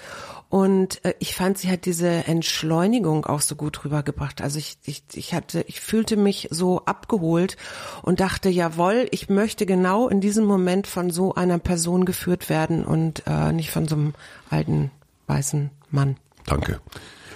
und 0.49 1.05
äh, 1.05 1.15
ich 1.19 1.35
fand, 1.35 1.59
sie 1.59 1.71
hat 1.71 1.85
diese 1.87 2.09
Entschleunigung 2.09 3.27
auch 3.27 3.41
so 3.41 3.57
gut 3.57 3.85
rübergebracht. 3.85 4.41
Also 4.41 4.59
ich, 4.59 4.79
ich, 4.85 5.03
ich 5.15 5.35
hatte, 5.35 5.65
ich 5.67 5.81
fühlte 5.81 6.17
mich 6.17 6.49
so 6.51 6.85
abgeholt 6.85 7.57
und 8.03 8.21
dachte, 8.21 8.49
jawohl, 8.49 9.09
ich 9.11 9.29
möchte 9.29 9.67
genau 9.67 10.09
in 10.09 10.21
diesem 10.21 10.45
Moment 10.45 10.87
von 10.87 11.11
so 11.11 11.35
einer 11.35 11.59
Person 11.59 12.05
geführt 12.05 12.49
werden 12.49 12.85
und 12.85 13.25
äh, 13.27 13.53
nicht 13.53 13.71
von 13.71 13.89
so 13.89 13.97
einem 13.97 14.15
alten 14.49 14.91
weißen 15.27 15.71
Mann. 15.91 16.17
Danke. 16.47 16.81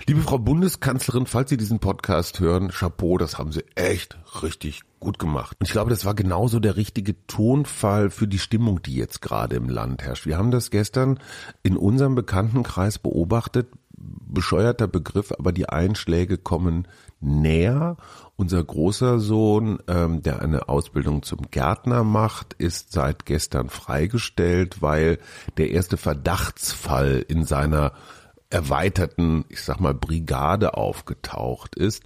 Liebe 0.07 0.23
Frau 0.23 0.39
Bundeskanzlerin, 0.39 1.27
falls 1.27 1.51
Sie 1.51 1.57
diesen 1.57 1.79
Podcast 1.79 2.41
hören, 2.41 2.71
Chapeau, 2.71 3.19
das 3.19 3.39
haben 3.39 3.53
Sie 3.53 3.65
echt 3.75 4.19
richtig 4.43 4.83
Gut 5.01 5.19
gemacht. 5.19 5.57
Und 5.59 5.67
ich 5.67 5.73
glaube, 5.73 5.89
das 5.89 6.05
war 6.05 6.15
genauso 6.15 6.61
der 6.61 6.77
richtige 6.77 7.27
Tonfall 7.27 8.11
für 8.11 8.29
die 8.29 8.39
Stimmung, 8.39 8.83
die 8.83 8.95
jetzt 8.95 9.23
gerade 9.23 9.57
im 9.57 9.71
Land 9.71 10.03
herrscht. 10.03 10.27
Wir 10.27 10.37
haben 10.37 10.51
das 10.51 10.71
gestern 10.71 11.19
in 11.63 11.79
unserem 11.79 12.15
Bekanntenkreis 12.15 12.99
beobachtet. 12.99 13.69
Bescheuerter 14.01 14.89
Begriff, 14.89 15.33
aber 15.33 15.53
die 15.53 15.69
Einschläge 15.69 16.39
kommen 16.39 16.89
näher. 17.21 17.97
Unser 18.37 18.65
großer 18.65 19.19
Sohn, 19.19 19.79
ähm, 19.89 20.23
der 20.23 20.41
eine 20.41 20.69
Ausbildung 20.69 21.23
zum 21.23 21.51
Gärtner 21.51 22.03
macht, 22.05 22.55
ist 22.55 22.93
seit 22.93 23.27
gestern 23.27 23.69
freigestellt, 23.69 24.81
weil 24.81 25.19
der 25.59 25.71
erste 25.71 25.99
Verdachtsfall 25.99 27.25
in 27.29 27.45
seiner 27.45 27.93
erweiterten, 28.51 29.45
ich 29.49 29.63
sag 29.63 29.81
mal, 29.81 29.95
Brigade 29.95 30.75
aufgetaucht 30.75 31.77
ist. 31.77 32.03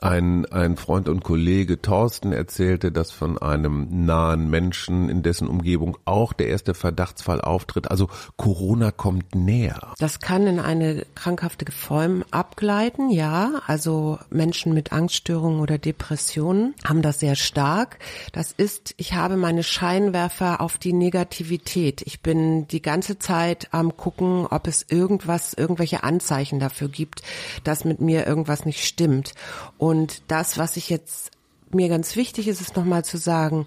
Ein, 0.00 0.44
ein 0.46 0.76
Freund 0.76 1.08
und 1.08 1.24
Kollege 1.24 1.80
Thorsten 1.80 2.32
erzählte, 2.32 2.92
dass 2.92 3.10
von 3.10 3.38
einem 3.38 4.04
nahen 4.04 4.50
Menschen, 4.50 5.08
in 5.08 5.22
dessen 5.22 5.48
Umgebung 5.48 5.96
auch 6.04 6.34
der 6.34 6.48
erste 6.48 6.74
Verdachtsfall 6.74 7.40
auftritt. 7.40 7.90
Also 7.90 8.08
Corona 8.36 8.90
kommt 8.90 9.34
näher. 9.34 9.94
Das 9.98 10.20
kann 10.20 10.46
in 10.46 10.60
eine 10.60 11.06
krankhafte 11.14 11.72
Form 11.72 12.22
abgleiten, 12.30 13.10
ja. 13.10 13.62
Also 13.66 14.18
Menschen 14.30 14.74
mit 14.74 14.92
Angststörungen 14.92 15.60
oder 15.60 15.78
Depressionen 15.78 16.74
haben 16.86 17.02
das 17.02 17.20
sehr 17.20 17.34
stark. 17.34 17.98
Das 18.32 18.52
ist, 18.52 18.94
ich 18.98 19.14
habe 19.14 19.36
meine 19.36 19.62
Scheinwerfer 19.62 20.60
auf 20.60 20.76
die 20.76 20.92
Negativität. 20.92 22.02
Ich 22.02 22.20
bin 22.20 22.68
die 22.68 22.82
ganze 22.82 23.18
Zeit 23.18 23.68
am 23.72 23.96
gucken, 23.96 24.46
ob 24.46 24.66
es 24.66 24.84
irgendwas, 24.88 25.54
irgendwas 25.54 25.77
irgendwelche 25.78 26.02
Anzeichen 26.02 26.58
dafür 26.58 26.88
gibt, 26.88 27.22
dass 27.62 27.84
mit 27.84 28.00
mir 28.00 28.26
irgendwas 28.26 28.66
nicht 28.66 28.84
stimmt. 28.84 29.34
Und 29.78 30.22
das, 30.28 30.58
was 30.58 30.76
ich 30.76 30.90
jetzt 30.90 31.30
mir 31.70 31.88
ganz 31.88 32.16
wichtig 32.16 32.48
ist, 32.48 32.60
ist 32.60 32.76
nochmal 32.76 33.04
zu 33.04 33.16
sagen, 33.16 33.66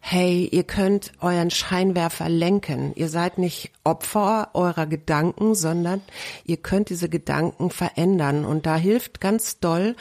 hey, 0.00 0.48
ihr 0.52 0.64
könnt 0.64 1.12
euren 1.20 1.50
Scheinwerfer 1.50 2.28
lenken. 2.28 2.92
Ihr 2.94 3.08
seid 3.08 3.38
nicht 3.38 3.72
Opfer 3.82 4.50
eurer 4.52 4.86
Gedanken, 4.86 5.54
sondern 5.54 6.02
ihr 6.44 6.58
könnt 6.58 6.90
diese 6.90 7.08
Gedanken 7.08 7.70
verändern. 7.70 8.44
Und 8.44 8.66
da 8.66 8.76
hilft 8.76 9.20
ganz 9.20 9.58
doll, 9.58 9.96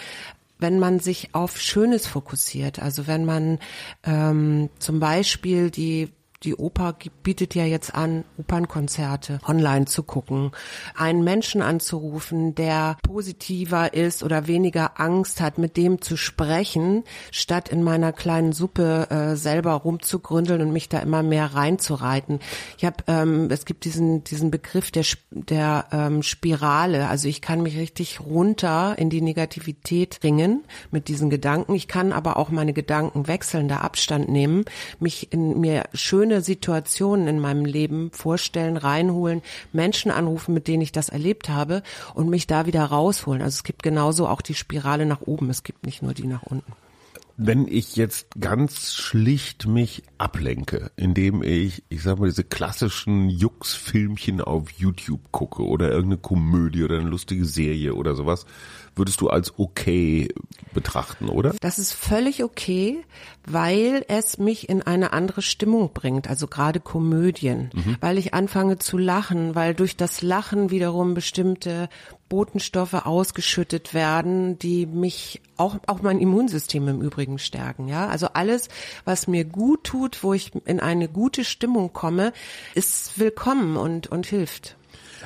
wenn 0.60 0.78
man 0.78 1.00
sich 1.00 1.34
auf 1.34 1.60
Schönes 1.60 2.06
fokussiert. 2.06 2.80
Also 2.80 3.08
wenn 3.08 3.26
man 3.26 3.60
ähm, 4.04 4.70
zum 4.80 5.00
Beispiel 5.00 5.72
die 5.72 6.10
die 6.46 6.56
Oper 6.56 6.96
bietet 7.24 7.56
ja 7.56 7.66
jetzt 7.66 7.96
an, 7.96 8.24
Opernkonzerte 8.38 9.40
online 9.48 9.86
zu 9.86 10.04
gucken, 10.04 10.52
einen 10.96 11.24
Menschen 11.24 11.62
anzurufen, 11.62 12.56
der 12.56 12.98
positiver 13.04 13.94
ist 13.94 14.24
oder 14.24 14.48
weniger 14.48 15.00
Angst 15.00 15.42
hat, 15.42 15.58
mit 15.58 15.76
dem 15.78 16.02
zu 16.02 16.18
sprechen, 16.18 17.04
statt 17.32 17.70
in 17.70 17.84
meiner 17.84 18.14
kleinen 18.14 18.54
Suppe 18.54 19.10
äh, 19.10 19.36
selber 19.36 19.74
rumzugründeln 19.74 20.62
und 20.62 20.72
mich 20.72 20.88
da 20.90 21.00
immer 21.00 21.24
mehr 21.24 21.56
reinzureiten. 21.56 22.40
Ich 22.78 22.86
habe, 22.86 22.98
ähm, 23.08 23.50
es 23.50 23.66
gibt 23.66 23.86
diesen 23.86 24.24
diesen 24.24 24.52
Begriff 24.52 24.92
der 24.92 25.04
der 25.32 25.86
ähm, 25.92 26.24
Spirale. 26.24 27.08
Also 27.08 27.28
ich 27.28 27.42
kann 27.42 27.62
mich 27.62 27.78
richtig 27.78 28.20
runter 28.22 28.96
in 28.98 29.10
die 29.10 29.22
Negativität 29.22 30.20
ringen 30.24 30.64
mit 30.92 31.08
diesen 31.08 31.30
Gedanken. 31.30 31.74
Ich 31.74 31.88
kann 31.88 32.12
aber 32.12 32.38
auch 32.38 32.50
meine 32.50 32.74
Gedanken 32.74 33.28
wechseln, 33.28 33.68
da 33.68 33.78
Abstand 33.78 34.30
nehmen, 34.30 34.66
mich 35.00 35.32
in 35.34 35.60
mir 35.60 35.86
schöne 35.94 36.35
schöne 36.36 36.42
Situationen 36.42 37.28
in 37.28 37.40
meinem 37.40 37.64
Leben 37.66 38.12
vorstellen, 38.12 38.76
reinholen, 38.78 39.42
Menschen 39.72 40.12
anrufen, 40.12 40.54
mit 40.54 40.68
denen 40.68 40.82
ich 40.82 40.92
das 40.92 41.10
erlebt 41.10 41.48
habe 41.50 41.82
und 42.14 42.30
mich 42.30 42.46
da 42.46 42.66
wieder 42.66 42.84
rausholen. 42.84 43.42
Also 43.42 43.56
es 43.56 43.64
gibt 43.64 43.84
genauso 43.84 44.28
auch 44.28 44.42
die 44.42 44.54
Spirale 44.54 45.06
nach 45.06 45.22
oben, 45.22 45.50
es 45.50 45.64
gibt 45.64 45.86
nicht 45.86 46.02
nur 46.02 46.14
die 46.14 46.28
nach 46.28 46.44
unten. 46.44 46.74
Wenn 47.38 47.68
ich 47.68 47.98
jetzt 47.98 48.28
ganz 48.40 48.94
schlicht 48.94 49.68
mich 49.68 50.04
ablenke, 50.18 50.92
indem 50.96 51.44
ich, 51.44 51.84
ich 51.90 52.02
sag 52.02 52.20
mal, 52.20 52.28
diese 52.28 52.46
klassischen 52.46 53.30
Jux-Filmchen 53.30 54.40
auf 54.40 54.70
YouTube 54.72 55.32
gucke 55.32 55.64
oder 55.64 55.90
irgendeine 55.92 56.22
Komödie 56.22 56.84
oder 56.84 56.98
eine 57.00 57.10
lustige 57.10 57.46
Serie 57.46 57.96
oder 57.96 58.16
sowas, 58.16 58.46
würdest 58.96 59.20
du 59.20 59.30
als 59.30 59.60
okay 59.60 60.30
betrachten, 60.74 61.28
oder? 61.28 61.54
Das 61.60 61.80
ist 61.80 61.94
völlig 61.94 62.44
okay, 62.44 63.04
weil 63.46 64.06
es 64.08 64.38
mich 64.38 64.70
in 64.70 64.82
eine 64.82 65.12
andere 65.14 65.42
Stimmung 65.42 65.92
bringt, 65.94 66.30
also 66.30 66.48
gerade 66.48 66.80
Komödien, 66.80 67.70
mhm. 67.74 67.98
weil 68.00 68.18
ich 68.18 68.34
anfange 68.34 68.78
zu 68.80 68.98
lachen, 68.98 69.56
weil 69.56 69.76
durch 69.76 69.98
das 69.98 70.22
Lachen 70.22 70.72
wiederum 70.72 71.14
bestimmte 71.14 71.90
Botenstoffe 72.30 73.06
ausgeschüttet 73.06 73.94
werden, 73.94 74.58
die 74.60 74.86
mich 74.86 75.42
auch 75.58 75.78
auch 75.88 76.02
mein 76.02 76.20
Immunsystem 76.20 76.88
im 76.88 77.02
Übrigen 77.02 77.40
stärken, 77.40 77.88
ja? 77.88 78.08
Also 78.08 78.28
alles, 78.34 78.70
was 79.04 79.28
mir 79.28 79.46
gut 79.46 79.84
tut, 79.84 80.24
wo 80.24 80.34
ich 80.34 80.52
in 80.66 80.80
eine 80.80 81.08
gute 81.08 81.44
Stimmung 81.44 81.94
komme, 81.94 82.34
ist 82.74 83.20
willkommen 83.20 83.78
und 83.78 84.08
und 84.08 84.26
hilft. 84.26 84.76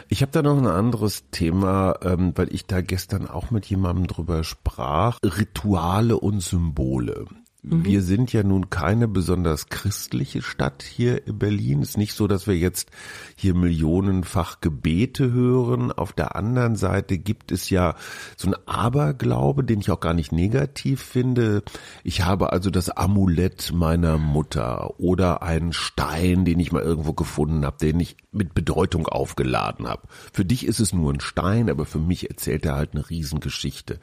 Ich 0.08 0.22
habe 0.22 0.32
da 0.32 0.42
noch 0.42 0.58
ein 0.58 0.68
anderes 0.68 1.30
Thema, 1.32 1.96
ähm, 2.04 2.34
weil 2.36 2.54
ich 2.54 2.66
da 2.66 2.82
gestern 2.82 3.28
auch 3.28 3.52
mit 3.52 3.66
jemandem 3.66 4.08
drüber 4.08 4.44
sprach. 4.44 5.18
Rituale 5.24 6.18
und 6.18 6.42
Symbole. 6.42 7.26
Mhm. 7.62 7.84
Wir 7.84 8.02
sind 8.02 8.32
ja 8.32 8.44
nun 8.44 8.70
keine 8.70 9.08
besonders 9.08 9.68
christliche 9.68 10.42
Stadt 10.42 10.82
hier 10.82 11.28
in 11.28 11.38
Berlin. 11.40 11.82
Es 11.82 11.90
ist 11.90 11.98
nicht 11.98 12.14
so, 12.14 12.28
dass 12.28 12.48
wir 12.48 12.56
jetzt 12.56 12.90
hier 13.36 13.54
millionenfach 13.54 14.62
Gebete 14.62 15.32
hören. 15.32 15.92
Auf 15.92 16.14
der 16.14 16.38
anderen 16.38 16.78
Seite 16.78 17.18
gibt 17.18 17.52
es 17.52 17.70
ja 17.70 17.96
so 18.38 18.48
ein 18.48 18.56
Aberglaube, 18.66 19.66
den 19.66 19.82
ich 19.82 19.92
auch 19.92 20.00
gar 20.00 20.14
nicht 20.14 20.32
negativ 20.32 21.02
finde. 21.02 21.64
Ich 22.04 22.24
habe 22.24 22.54
also 22.54 22.70
das 22.70 22.90
Amulett 22.90 23.74
meiner 23.74 24.18
Mutter 24.18 24.98
oder 25.00 25.44
einen 25.44 25.74
Stein, 25.74 26.46
den 26.46 26.60
ich 26.60 26.72
mal 26.72 26.84
irgendwo 26.84 27.14
gefunden 27.14 27.66
habe, 27.66 27.78
den 27.78 28.00
ich 28.00 28.16
mit 28.32 28.54
Bedeutung 28.54 29.08
aufgeladen 29.08 29.88
habe. 29.88 30.04
Für 30.32 30.46
dich 30.46 30.66
ist 30.66 30.80
es 30.80 30.94
nur 30.94 31.12
ein 31.12 31.20
Stein, 31.20 31.70
aber 31.70 31.86
für 31.86 32.00
mich 32.00 32.30
erzählt 32.30 32.66
er 32.66 32.76
halt 32.76 32.94
eine 32.94 33.10
Riesengeschichte. 33.10 34.00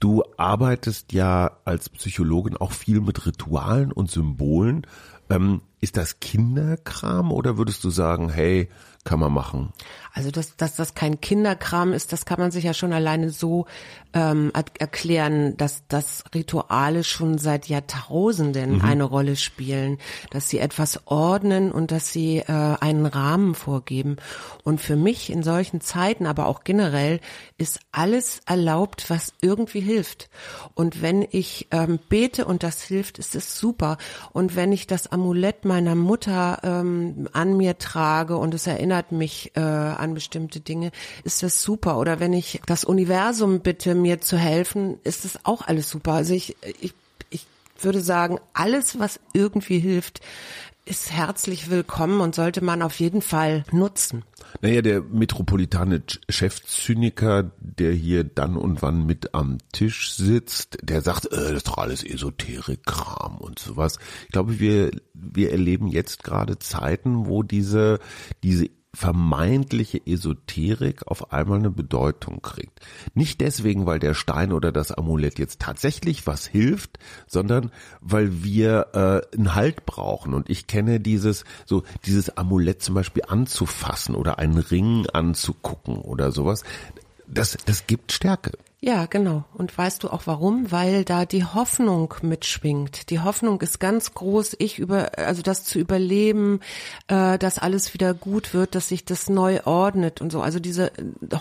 Du 0.00 0.22
arbeitest 0.36 1.12
ja 1.12 1.58
als 1.64 1.88
Psychologin 1.88 2.56
auch 2.56 2.72
viel 2.72 2.89
viel 2.90 3.00
mit 3.00 3.24
Ritualen 3.24 3.92
und 3.92 4.10
Symbolen. 4.10 4.84
Ähm, 5.28 5.60
ist 5.80 5.96
das 5.96 6.18
Kinderkram 6.18 7.30
oder 7.30 7.56
würdest 7.56 7.84
du 7.84 7.90
sagen, 7.90 8.28
hey, 8.30 8.68
kann 9.04 9.18
man 9.18 9.32
machen? 9.32 9.72
Also 10.12 10.30
dass, 10.30 10.56
dass 10.56 10.76
das 10.76 10.94
kein 10.94 11.20
Kinderkram 11.22 11.94
ist, 11.94 12.12
das 12.12 12.26
kann 12.26 12.38
man 12.38 12.50
sich 12.50 12.64
ja 12.64 12.74
schon 12.74 12.92
alleine 12.92 13.30
so 13.30 13.64
ähm, 14.12 14.52
erklären, 14.78 15.56
dass 15.56 15.84
das 15.88 16.24
Rituale 16.34 17.02
schon 17.04 17.38
seit 17.38 17.68
Jahrtausenden 17.68 18.76
mhm. 18.76 18.84
eine 18.84 19.04
Rolle 19.04 19.36
spielen, 19.36 19.98
dass 20.30 20.50
sie 20.50 20.58
etwas 20.58 21.06
ordnen 21.06 21.72
und 21.72 21.92
dass 21.92 22.12
sie 22.12 22.38
äh, 22.38 22.44
einen 22.46 23.06
Rahmen 23.06 23.54
vorgeben. 23.54 24.16
Und 24.64 24.80
für 24.80 24.96
mich 24.96 25.30
in 25.30 25.42
solchen 25.42 25.80
Zeiten, 25.80 26.26
aber 26.26 26.46
auch 26.46 26.64
generell, 26.64 27.20
ist 27.56 27.80
alles 27.92 28.40
erlaubt, 28.46 29.08
was 29.08 29.32
irgendwie 29.40 29.80
hilft. 29.80 30.28
Und 30.74 31.00
wenn 31.00 31.26
ich 31.30 31.68
ähm, 31.70 32.00
bete 32.08 32.44
und 32.44 32.64
das 32.64 32.82
hilft, 32.82 33.18
ist 33.18 33.34
es 33.34 33.58
super. 33.58 33.96
Und 34.32 34.56
wenn 34.56 34.72
ich 34.72 34.86
das 34.86 35.10
Amulett 35.10 35.64
meiner 35.64 35.94
Mutter 35.94 36.58
ähm, 36.64 37.28
an 37.32 37.56
mir 37.56 37.78
trage 37.78 38.36
und 38.36 38.52
es 38.52 38.66
erinnert 38.66 38.89
mich 39.10 39.52
äh, 39.54 39.60
an 39.60 40.14
bestimmte 40.14 40.60
Dinge, 40.60 40.90
ist 41.24 41.42
das 41.42 41.62
super. 41.62 41.98
Oder 41.98 42.20
wenn 42.20 42.32
ich 42.32 42.60
das 42.66 42.84
Universum 42.84 43.60
bitte, 43.60 43.94
mir 43.94 44.20
zu 44.20 44.36
helfen, 44.36 44.98
ist 45.04 45.24
das 45.24 45.44
auch 45.44 45.66
alles 45.66 45.88
super. 45.88 46.12
Also 46.12 46.34
ich, 46.34 46.56
ich, 46.80 46.92
ich 47.30 47.46
würde 47.80 48.00
sagen, 48.00 48.38
alles, 48.52 48.98
was 48.98 49.20
irgendwie 49.32 49.78
hilft, 49.78 50.20
ist 50.84 51.12
herzlich 51.12 51.70
willkommen 51.70 52.20
und 52.20 52.34
sollte 52.34 52.64
man 52.64 52.82
auf 52.82 52.98
jeden 52.98 53.22
Fall 53.22 53.64
nutzen. 53.70 54.24
Naja, 54.60 54.82
der 54.82 55.02
metropolitane 55.02 56.02
Chefzyniker, 56.28 57.52
der 57.60 57.92
hier 57.92 58.24
dann 58.24 58.56
und 58.56 58.82
wann 58.82 59.06
mit 59.06 59.34
am 59.34 59.58
Tisch 59.72 60.12
sitzt, 60.12 60.78
der 60.82 61.02
sagt, 61.02 61.26
äh, 61.26 61.36
das 61.36 61.52
ist 61.52 61.68
doch 61.68 61.78
alles 61.78 62.02
Esoterik-Kram 62.02 63.38
und 63.38 63.60
sowas. 63.60 63.98
Ich 64.26 64.32
glaube, 64.32 64.58
wir, 64.58 64.90
wir 65.14 65.52
erleben 65.52 65.86
jetzt 65.86 66.24
gerade 66.24 66.58
Zeiten, 66.58 67.26
wo 67.26 67.44
diese, 67.44 68.00
diese 68.42 68.68
vermeintliche 68.94 70.04
Esoterik 70.04 71.06
auf 71.06 71.32
einmal 71.32 71.58
eine 71.58 71.70
Bedeutung 71.70 72.42
kriegt. 72.42 72.80
Nicht 73.14 73.40
deswegen, 73.40 73.86
weil 73.86 74.00
der 74.00 74.14
Stein 74.14 74.52
oder 74.52 74.72
das 74.72 74.90
Amulett 74.90 75.38
jetzt 75.38 75.60
tatsächlich 75.60 76.26
was 76.26 76.46
hilft, 76.46 76.98
sondern 77.26 77.70
weil 78.00 78.42
wir 78.42 78.88
äh, 79.32 79.36
einen 79.36 79.54
Halt 79.54 79.86
brauchen. 79.86 80.34
Und 80.34 80.50
ich 80.50 80.66
kenne 80.66 80.98
dieses, 80.98 81.44
so 81.66 81.84
dieses 82.04 82.36
Amulett 82.36 82.82
zum 82.82 82.96
Beispiel 82.96 83.22
anzufassen 83.28 84.14
oder 84.14 84.38
einen 84.38 84.58
Ring 84.58 85.06
anzugucken 85.12 85.98
oder 85.98 86.32
sowas. 86.32 86.64
Das, 87.28 87.56
das 87.64 87.86
gibt 87.86 88.10
Stärke. 88.10 88.52
Ja, 88.82 89.04
genau. 89.04 89.44
Und 89.52 89.76
weißt 89.76 90.02
du 90.02 90.08
auch 90.08 90.22
warum? 90.24 90.72
Weil 90.72 91.04
da 91.04 91.26
die 91.26 91.44
Hoffnung 91.44 92.14
mitschwingt. 92.22 93.10
Die 93.10 93.20
Hoffnung 93.20 93.60
ist 93.60 93.78
ganz 93.78 94.14
groß, 94.14 94.56
ich 94.58 94.78
über, 94.78 95.18
also 95.18 95.42
das 95.42 95.64
zu 95.64 95.78
überleben, 95.78 96.60
äh, 97.08 97.36
dass 97.36 97.58
alles 97.58 97.92
wieder 97.92 98.14
gut 98.14 98.54
wird, 98.54 98.74
dass 98.74 98.88
sich 98.88 99.04
das 99.04 99.28
neu 99.28 99.60
ordnet 99.64 100.22
und 100.22 100.32
so. 100.32 100.40
Also 100.40 100.60
diese 100.60 100.92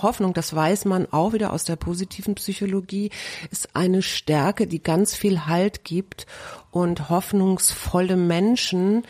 Hoffnung, 0.02 0.34
das 0.34 0.54
weiß 0.54 0.84
man 0.84 1.08
auch 1.14 1.32
wieder 1.32 1.54
aus 1.54 1.64
der 1.64 1.78
positiven 1.78 2.36
Psychologie, 2.36 3.10
ist 3.52 3.74
eine 3.74 4.02
Stärke, 4.02 4.68
die 4.68 4.84
ganz 4.84 5.16
viel 5.16 5.46
Halt 5.46 5.86
gibt 5.86 6.28
und 6.72 7.10
hoffnungsvolle 7.10 8.16
Menschen 8.16 9.04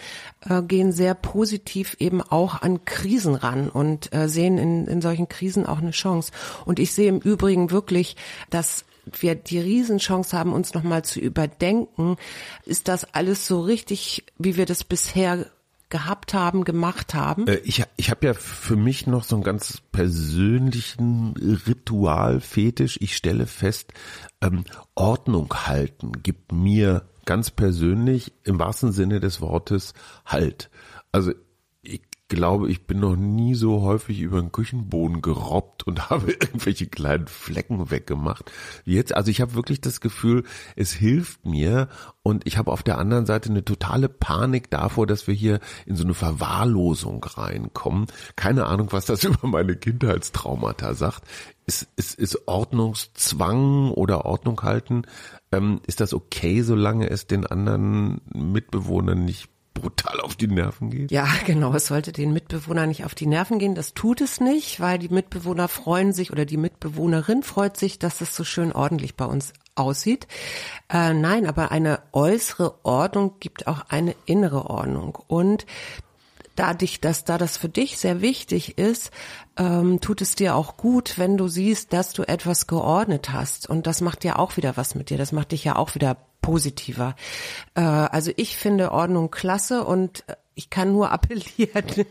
äh, 0.48 0.62
gehen 0.62 0.92
sehr 0.92 1.14
positiv 1.14 1.98
eben 2.00 2.22
auch 2.22 2.62
an 2.62 2.86
Krisen 2.86 3.36
ran 3.36 3.70
und 3.70 4.14
äh, 4.14 4.30
sehen 4.30 4.58
in, 4.58 4.88
in 4.88 5.02
solchen 5.02 5.28
Krisen 5.28 5.66
auch 5.66 5.80
eine 5.80 5.92
Chance. 5.92 6.32
Und 6.66 6.80
ich 6.80 6.94
sehe 6.94 7.10
im 7.10 7.20
Übrigen 7.20 7.72
wirklich, 7.72 8.16
dass 8.50 8.86
wir 9.20 9.36
die 9.36 9.60
Riesenchance 9.60 10.38
haben, 10.38 10.54
uns 10.54 10.74
nochmal 10.74 11.04
zu 11.04 11.20
überdenken, 11.20 12.18
ist 12.66 12.88
das 12.88 13.14
alles 13.14 13.48
so 13.48 13.62
richtig, 13.62 14.26
wie 14.38 14.56
wir 14.56 14.66
das 14.66 14.84
bisher 14.84 15.48
gehabt 15.90 16.34
haben, 16.34 16.64
gemacht 16.64 17.14
haben? 17.14 17.48
Äh, 17.48 17.62
ich 17.64 17.84
ich 17.98 18.10
habe 18.10 18.28
ja 18.28 18.34
für 18.34 18.76
mich 18.76 19.08
noch 19.08 19.24
so 19.24 19.36
einen 19.36 19.44
ganz 19.44 19.82
persönlichen 19.92 21.34
Ritualfetisch. 21.68 22.98
Ich 23.02 23.16
stelle 23.16 23.48
fest, 23.48 23.94
ähm, 24.42 24.64
Ordnung 24.96 25.54
halten 25.54 26.12
gibt 26.24 26.52
mir 26.52 27.08
ganz 27.26 27.52
persönlich 27.52 28.34
im 28.44 28.60
wahrsten 28.60 28.92
Sinne 28.92 29.20
des 29.20 29.42
Wortes 29.42 29.94
Halt. 30.26 30.70
Also 31.12 31.34
glaube, 32.30 32.70
ich 32.70 32.86
bin 32.86 33.00
noch 33.00 33.16
nie 33.16 33.56
so 33.56 33.82
häufig 33.82 34.22
über 34.22 34.40
den 34.40 34.52
Küchenboden 34.52 35.22
gerobbt 35.22 35.84
und 35.84 36.10
habe 36.10 36.32
irgendwelche 36.32 36.88
kleinen 36.88 37.28
Flecken 37.28 37.92
weggemacht 37.92 38.52
jetzt. 38.86 39.14
Also 39.14 39.32
ich 39.32 39.42
habe 39.42 39.56
wirklich 39.56 39.82
das 39.82 40.00
Gefühl, 40.00 40.44
es 40.76 40.94
hilft 40.94 41.46
mir 41.46 41.90
und 42.24 42.48
ich 42.48 42.58
habe 42.58 42.72
auf 42.72 42.84
der 42.84 42.98
anderen 42.98 43.26
Seite 43.26 43.50
eine 43.50 43.66
totale 43.66 44.08
Panik 44.08 44.70
davor, 44.70 45.08
dass 45.08 45.28
wir 45.28 45.34
hier 45.34 45.60
in 45.86 45.96
so 45.96 46.04
eine 46.04 46.14
Verwahrlosung 46.14 47.24
reinkommen. 47.24 48.08
Keine 48.36 48.68
Ahnung, 48.68 48.90
was 48.92 49.06
das 49.06 49.24
über 49.26 49.48
meine 49.48 49.76
Kindheitstraumata 49.76 50.94
sagt. 50.94 51.24
Ist, 51.66 51.88
ist, 51.98 52.18
ist 52.18 52.48
Ordnungszwang 52.48 53.92
oder 53.92 54.26
Ordnung 54.26 54.62
halten 54.64 55.04
ähm, 55.52 55.82
ist 55.88 56.00
das 56.00 56.14
okay, 56.14 56.62
solange 56.62 57.10
es 57.10 57.28
den 57.28 57.46
anderen 57.46 58.22
Mitbewohnern 58.34 59.26
nicht 59.26 59.50
brutal 59.80 60.20
auf 60.22 60.36
die 60.36 60.48
Nerven 60.48 60.90
geht? 60.90 61.12
Ja, 61.12 61.28
genau. 61.46 61.74
Es 61.74 61.88
sollte 61.88 62.12
den 62.12 62.34
Mitbewohnern 62.34 62.90
nicht 62.90 63.06
auf 63.06 63.16
die 63.16 63.26
Nerven 63.26 63.60
gehen. 63.60 63.76
Das 63.76 63.94
tut 63.94 64.22
es 64.22 64.40
nicht, 64.40 64.80
weil 64.80 65.00
die 65.00 65.10
Mitbewohner 65.10 65.68
freuen 65.68 66.14
sich 66.14 66.32
oder 66.32 66.46
die 66.46 66.58
Mitbewohnerin 66.58 67.44
freut 67.44 67.78
sich, 67.78 68.00
dass 68.00 68.22
es 68.22 68.36
so 68.36 68.44
schön 68.44 68.72
ordentlich 68.72 69.16
bei 69.16 69.26
uns 69.26 69.54
aussieht. 69.76 70.28
Äh, 70.90 71.14
nein, 71.14 71.48
aber 71.48 71.72
eine 71.72 72.02
äußere 72.12 72.86
Ordnung 72.86 73.36
gibt 73.40 73.68
auch 73.68 73.86
eine 73.90 74.16
innere 74.26 74.70
Ordnung. 74.70 75.18
Und 75.28 75.66
dadurch, 76.60 77.00
dass 77.00 77.24
da 77.24 77.38
das 77.38 77.58
für 77.58 77.70
dich 77.70 77.98
sehr 77.98 78.22
wichtig 78.22 78.78
ist, 78.78 79.12
ähm, 79.58 80.02
tut 80.02 80.22
es 80.22 80.36
dir 80.36 80.56
auch 80.56 80.78
gut, 80.78 81.18
wenn 81.18 81.38
du 81.38 81.48
siehst, 81.48 81.94
dass 81.94 82.14
du 82.14 82.24
etwas 82.24 82.68
geordnet 82.68 83.32
hast. 83.32 83.70
Und 83.70 83.88
das 83.88 84.02
macht 84.02 84.24
ja 84.26 84.38
auch 84.38 84.58
wieder 84.58 84.76
was 84.76 84.96
mit 84.96 85.10
dir. 85.10 85.18
Das 85.18 85.32
macht 85.32 85.54
dich 85.54 85.64
ja 85.64 85.78
auch 85.78 85.96
wieder 85.96 86.18
positiver. 86.42 87.16
Äh, 87.76 87.82
also 87.82 88.32
ich 88.36 88.58
finde 88.58 88.92
Ordnung 88.92 89.32
klasse 89.32 89.84
und 89.84 90.24
ich 90.56 90.70
kann 90.70 90.92
nur 90.92 91.12
appellieren, 91.12 92.06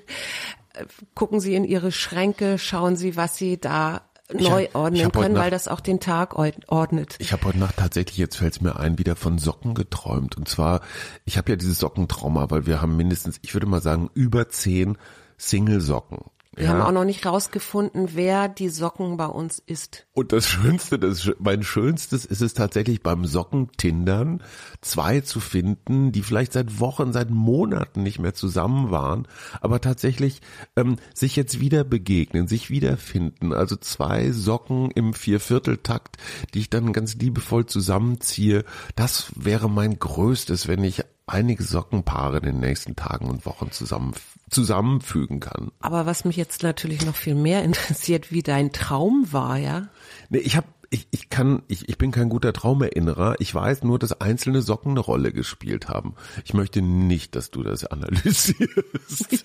gucken 1.15 1.41
Sie 1.41 1.55
in 1.55 1.65
Ihre 1.65 1.93
Schränke, 1.93 2.59
schauen 2.59 2.97
Sie, 2.97 3.17
was 3.17 3.37
Sie 3.37 3.59
da 3.59 4.03
neu 4.33 4.69
ordnen 4.75 5.11
können, 5.11 5.35
Nacht, 5.35 5.45
weil 5.45 5.51
das 5.51 5.69
auch 5.69 5.81
den 5.81 6.01
Tag 6.01 6.35
ordnet. 6.37 7.17
Ich 7.19 7.33
habe 7.33 7.47
heute 7.47 7.59
Nacht 7.59 7.77
tatsächlich, 7.79 8.19
jetzt 8.19 8.37
fällt 8.37 8.55
es 8.55 8.61
mir 8.61 8.77
ein, 8.79 8.99
wieder 8.99 9.17
von 9.17 9.39
Socken 9.39 9.75
geträumt. 9.75 10.37
Und 10.37 10.49
zwar, 10.49 10.83
ich 11.25 11.39
habe 11.39 11.51
ja 11.51 11.57
dieses 11.57 11.79
Sockentrauma, 11.79 12.51
weil 12.51 12.67
wir 12.67 12.83
haben 12.83 12.97
mindestens, 12.97 13.39
ich 13.43 13.55
würde 13.55 13.67
mal 13.67 13.81
sagen, 13.81 14.11
über 14.15 14.49
zehn 14.49 14.99
Single-Socken. 15.39 16.19
Wir 16.59 16.67
ja. 16.67 16.73
haben 16.73 16.83
auch 16.83 16.93
noch 16.93 17.05
nicht 17.05 17.25
rausgefunden, 17.25 18.11
wer 18.15 18.49
die 18.49 18.69
Socken 18.69 19.17
bei 19.17 19.27
uns 19.27 19.63
ist. 19.65 20.07
Und 20.13 20.33
das 20.33 20.49
Schönste, 20.49 20.99
das, 20.99 21.31
mein 21.39 21.63
Schönstes 21.63 22.25
ist 22.25 22.43
es 22.43 22.53
tatsächlich 22.53 23.01
beim 23.01 23.25
Sockentindern, 23.25 24.43
zwei 24.81 25.21
zu 25.21 25.39
finden, 25.39 26.11
die 26.11 26.23
vielleicht 26.23 26.53
seit 26.53 26.81
Wochen, 26.81 27.13
seit 27.13 27.31
Monaten 27.31 28.03
nicht 28.03 28.19
mehr 28.19 28.35
zusammen 28.35 28.91
waren, 28.91 29.29
aber 29.61 29.81
tatsächlich 29.81 30.41
ähm, 30.75 30.97
sich 31.15 31.37
jetzt 31.37 31.61
wieder 31.61 31.85
begegnen, 31.85 32.49
sich 32.49 32.71
wiederfinden. 32.71 33.53
Also 33.53 33.77
zwei 33.77 34.33
Socken 34.33 34.91
im 34.91 35.15
Viervierteltakt, 35.15 36.17
die 36.55 36.61
ich 36.61 36.71
dann 36.71 36.93
ganz 36.93 37.15
liebevoll 37.15 37.67
zusammenziehe. 37.67 38.65
Das 38.97 39.31
wäre 39.37 39.71
mein 39.71 40.01
Größtes, 40.01 40.67
wenn 40.67 40.83
ich 40.83 41.05
einige 41.29 41.63
Sockenpaare 41.63 42.39
in 42.39 42.45
den 42.45 42.61
nächsten 42.61 42.97
Tagen 42.97 43.29
und 43.29 43.47
Wochen 43.47 43.71
zusammen, 43.71 44.15
zusammenfügen 44.51 45.41
kann. 45.41 45.71
Aber 45.81 46.07
was 46.07 46.25
mich 46.25 46.37
jetzt 46.37 46.63
natürlich 46.63 47.05
noch 47.05 47.17
viel 47.17 47.35
mehr 47.35 47.63
interessiert, 47.65 48.33
wie 48.33 48.43
dein 48.43 48.73
Traum 48.73 49.33
war, 49.33 49.57
ja? 49.57 49.89
Nee, 50.31 50.39
ich 50.39 50.57
habe 50.57 50.67
ich, 50.91 51.07
ich 51.11 51.29
kann, 51.29 51.63
ich, 51.69 51.89
ich 51.89 51.99
bin 51.99 52.13
kein 52.13 52.31
guter 52.31 52.53
Traumerinnerer. 52.53 53.37
Ich 53.41 53.55
weiß 53.55 53.83
nur, 53.83 53.99
dass 53.99 54.21
einzelne 54.21 54.63
Socken 54.63 54.93
eine 54.93 55.01
Rolle 55.01 55.33
gespielt 55.33 55.89
haben. 55.89 56.15
Ich 56.45 56.55
möchte 56.55 56.81
nicht, 56.81 57.35
dass 57.37 57.51
du 57.51 57.63
das 57.63 57.85
analysierst. 57.85 59.45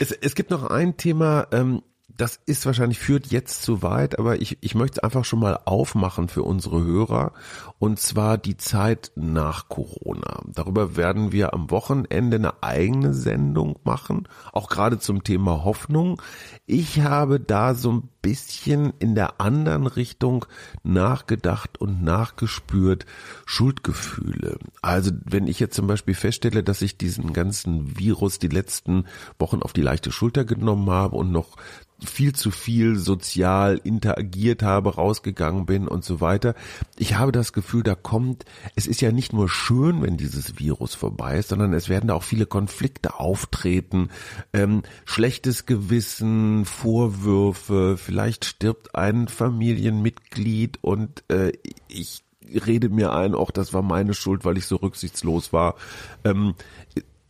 es, 0.00 0.12
es 0.12 0.34
gibt 0.34 0.50
noch 0.50 0.64
ein 0.64 0.96
Thema, 0.96 1.48
ähm, 1.52 1.82
das 2.16 2.38
ist 2.46 2.64
wahrscheinlich, 2.64 2.98
führt 2.98 3.26
jetzt 3.26 3.62
zu 3.62 3.82
weit, 3.82 4.18
aber 4.18 4.40
ich, 4.40 4.58
ich 4.60 4.74
möchte 4.74 4.98
es 4.98 5.02
einfach 5.02 5.24
schon 5.24 5.40
mal 5.40 5.58
aufmachen 5.64 6.28
für 6.28 6.42
unsere 6.42 6.82
Hörer. 6.82 7.32
Und 7.78 7.98
zwar 7.98 8.38
die 8.38 8.56
Zeit 8.56 9.12
nach 9.14 9.68
Corona. 9.68 10.40
Darüber 10.46 10.96
werden 10.96 11.32
wir 11.32 11.52
am 11.52 11.70
Wochenende 11.70 12.36
eine 12.36 12.62
eigene 12.62 13.12
Sendung 13.12 13.78
machen, 13.84 14.28
auch 14.52 14.68
gerade 14.68 14.98
zum 14.98 15.24
Thema 15.24 15.64
Hoffnung. 15.64 16.22
Ich 16.66 17.00
habe 17.00 17.40
da 17.40 17.74
so 17.74 17.92
ein 17.92 18.08
bisschen 18.22 18.94
in 19.00 19.14
der 19.14 19.40
anderen 19.40 19.86
Richtung 19.86 20.46
nachgedacht 20.82 21.78
und 21.78 22.02
nachgespürt 22.02 23.04
Schuldgefühle. 23.44 24.58
Also 24.80 25.10
wenn 25.24 25.46
ich 25.46 25.60
jetzt 25.60 25.74
zum 25.74 25.86
Beispiel 25.86 26.14
feststelle, 26.14 26.62
dass 26.62 26.80
ich 26.80 26.96
diesen 26.96 27.34
ganzen 27.34 27.98
Virus 27.98 28.38
die 28.38 28.48
letzten 28.48 29.04
Wochen 29.38 29.62
auf 29.62 29.74
die 29.74 29.82
leichte 29.82 30.10
Schulter 30.10 30.46
genommen 30.46 30.88
habe 30.88 31.16
und 31.16 31.32
noch 31.32 31.56
viel 32.02 32.34
zu 32.34 32.50
viel 32.50 32.96
sozial 32.96 33.80
interagiert 33.82 34.62
habe, 34.62 34.94
rausgegangen 34.94 35.66
bin 35.66 35.88
und 35.88 36.04
so 36.04 36.20
weiter. 36.20 36.54
Ich 36.96 37.16
habe 37.16 37.32
das 37.32 37.52
Gefühl, 37.52 37.63
da 37.72 37.94
kommt, 37.94 38.44
es 38.74 38.86
ist 38.86 39.00
ja 39.00 39.12
nicht 39.12 39.32
nur 39.32 39.48
schön, 39.48 40.02
wenn 40.02 40.16
dieses 40.16 40.58
Virus 40.58 40.94
vorbei 40.94 41.38
ist, 41.38 41.48
sondern 41.48 41.72
es 41.72 41.88
werden 41.88 42.10
auch 42.10 42.22
viele 42.22 42.46
Konflikte 42.46 43.18
auftreten, 43.18 44.10
ähm, 44.52 44.82
schlechtes 45.04 45.66
Gewissen, 45.66 46.64
Vorwürfe, 46.64 47.96
vielleicht 47.96 48.44
stirbt 48.44 48.94
ein 48.94 49.28
Familienmitglied 49.28 50.78
und 50.82 51.24
äh, 51.30 51.52
ich 51.88 52.24
rede 52.66 52.88
mir 52.88 53.12
ein, 53.12 53.34
auch 53.34 53.50
das 53.50 53.72
war 53.72 53.82
meine 53.82 54.14
Schuld, 54.14 54.44
weil 54.44 54.58
ich 54.58 54.66
so 54.66 54.76
rücksichtslos 54.76 55.52
war. 55.52 55.76
Ähm, 56.24 56.54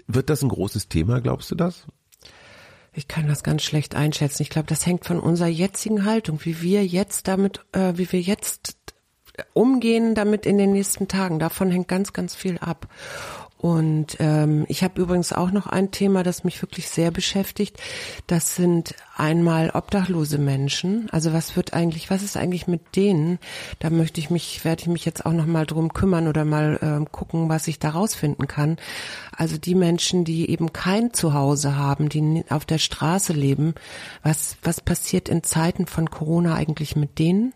wird 0.06 0.30
das 0.30 0.42
ein 0.42 0.48
großes 0.48 0.88
Thema, 0.88 1.20
glaubst 1.20 1.50
du 1.50 1.54
das? 1.54 1.86
Ich 2.96 3.08
kann 3.08 3.26
das 3.26 3.42
ganz 3.42 3.62
schlecht 3.62 3.96
einschätzen. 3.96 4.42
Ich 4.42 4.50
glaube, 4.50 4.68
das 4.68 4.86
hängt 4.86 5.04
von 5.04 5.18
unserer 5.18 5.48
jetzigen 5.48 6.04
Haltung, 6.04 6.38
wie 6.44 6.62
wir 6.62 6.86
jetzt 6.86 7.26
damit, 7.26 7.64
äh, 7.72 7.94
wie 7.96 8.10
wir 8.12 8.20
jetzt 8.20 8.76
umgehen 9.52 10.14
damit 10.14 10.46
in 10.46 10.58
den 10.58 10.72
nächsten 10.72 11.08
Tagen. 11.08 11.38
Davon 11.38 11.70
hängt 11.70 11.88
ganz, 11.88 12.12
ganz 12.12 12.34
viel 12.34 12.58
ab. 12.58 12.88
Und 13.64 14.18
ähm, 14.20 14.66
ich 14.68 14.84
habe 14.84 15.00
übrigens 15.00 15.32
auch 15.32 15.50
noch 15.50 15.66
ein 15.66 15.90
Thema, 15.90 16.22
das 16.22 16.44
mich 16.44 16.60
wirklich 16.60 16.90
sehr 16.90 17.10
beschäftigt. 17.10 17.80
Das 18.26 18.56
sind 18.56 18.94
einmal 19.16 19.70
obdachlose 19.70 20.36
Menschen. 20.36 21.08
Also 21.12 21.32
was 21.32 21.56
wird 21.56 21.72
eigentlich, 21.72 22.10
was 22.10 22.22
ist 22.22 22.36
eigentlich 22.36 22.66
mit 22.66 22.94
denen? 22.94 23.38
Da 23.78 23.88
möchte 23.88 24.20
ich 24.20 24.28
mich, 24.28 24.66
werde 24.66 24.82
ich 24.82 24.88
mich 24.88 25.06
jetzt 25.06 25.24
auch 25.24 25.32
noch 25.32 25.46
mal 25.46 25.64
drum 25.64 25.94
kümmern 25.94 26.28
oder 26.28 26.44
mal 26.44 26.78
ähm, 26.82 27.10
gucken, 27.10 27.48
was 27.48 27.66
ich 27.66 27.78
da 27.78 27.88
rausfinden 27.88 28.48
kann. 28.48 28.76
Also 29.34 29.56
die 29.56 29.74
Menschen, 29.74 30.26
die 30.26 30.50
eben 30.50 30.74
kein 30.74 31.14
Zuhause 31.14 31.74
haben, 31.74 32.10
die 32.10 32.44
auf 32.50 32.66
der 32.66 32.76
Straße 32.76 33.32
leben. 33.32 33.74
Was 34.22 34.58
was 34.62 34.82
passiert 34.82 35.30
in 35.30 35.42
Zeiten 35.42 35.86
von 35.86 36.10
Corona 36.10 36.54
eigentlich 36.54 36.96
mit 36.96 37.18
denen? 37.18 37.54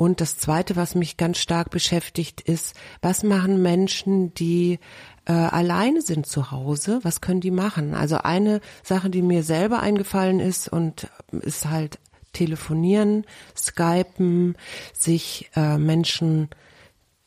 Und 0.00 0.22
das 0.22 0.38
Zweite, 0.38 0.76
was 0.76 0.94
mich 0.94 1.18
ganz 1.18 1.36
stark 1.36 1.68
beschäftigt, 1.68 2.40
ist, 2.40 2.74
was 3.02 3.22
machen 3.22 3.60
Menschen, 3.60 4.32
die 4.32 4.78
äh, 5.26 5.32
alleine 5.32 6.00
sind 6.00 6.24
zu 6.24 6.50
Hause? 6.50 7.00
Was 7.02 7.20
können 7.20 7.42
die 7.42 7.50
machen? 7.50 7.92
Also 7.92 8.16
eine 8.16 8.62
Sache, 8.82 9.10
die 9.10 9.20
mir 9.20 9.42
selber 9.42 9.80
eingefallen 9.80 10.40
ist 10.40 10.68
und 10.68 11.10
ist 11.32 11.68
halt 11.68 11.98
telefonieren, 12.32 13.26
skypen, 13.54 14.56
sich 14.94 15.50
äh, 15.54 15.76
Menschen 15.76 16.48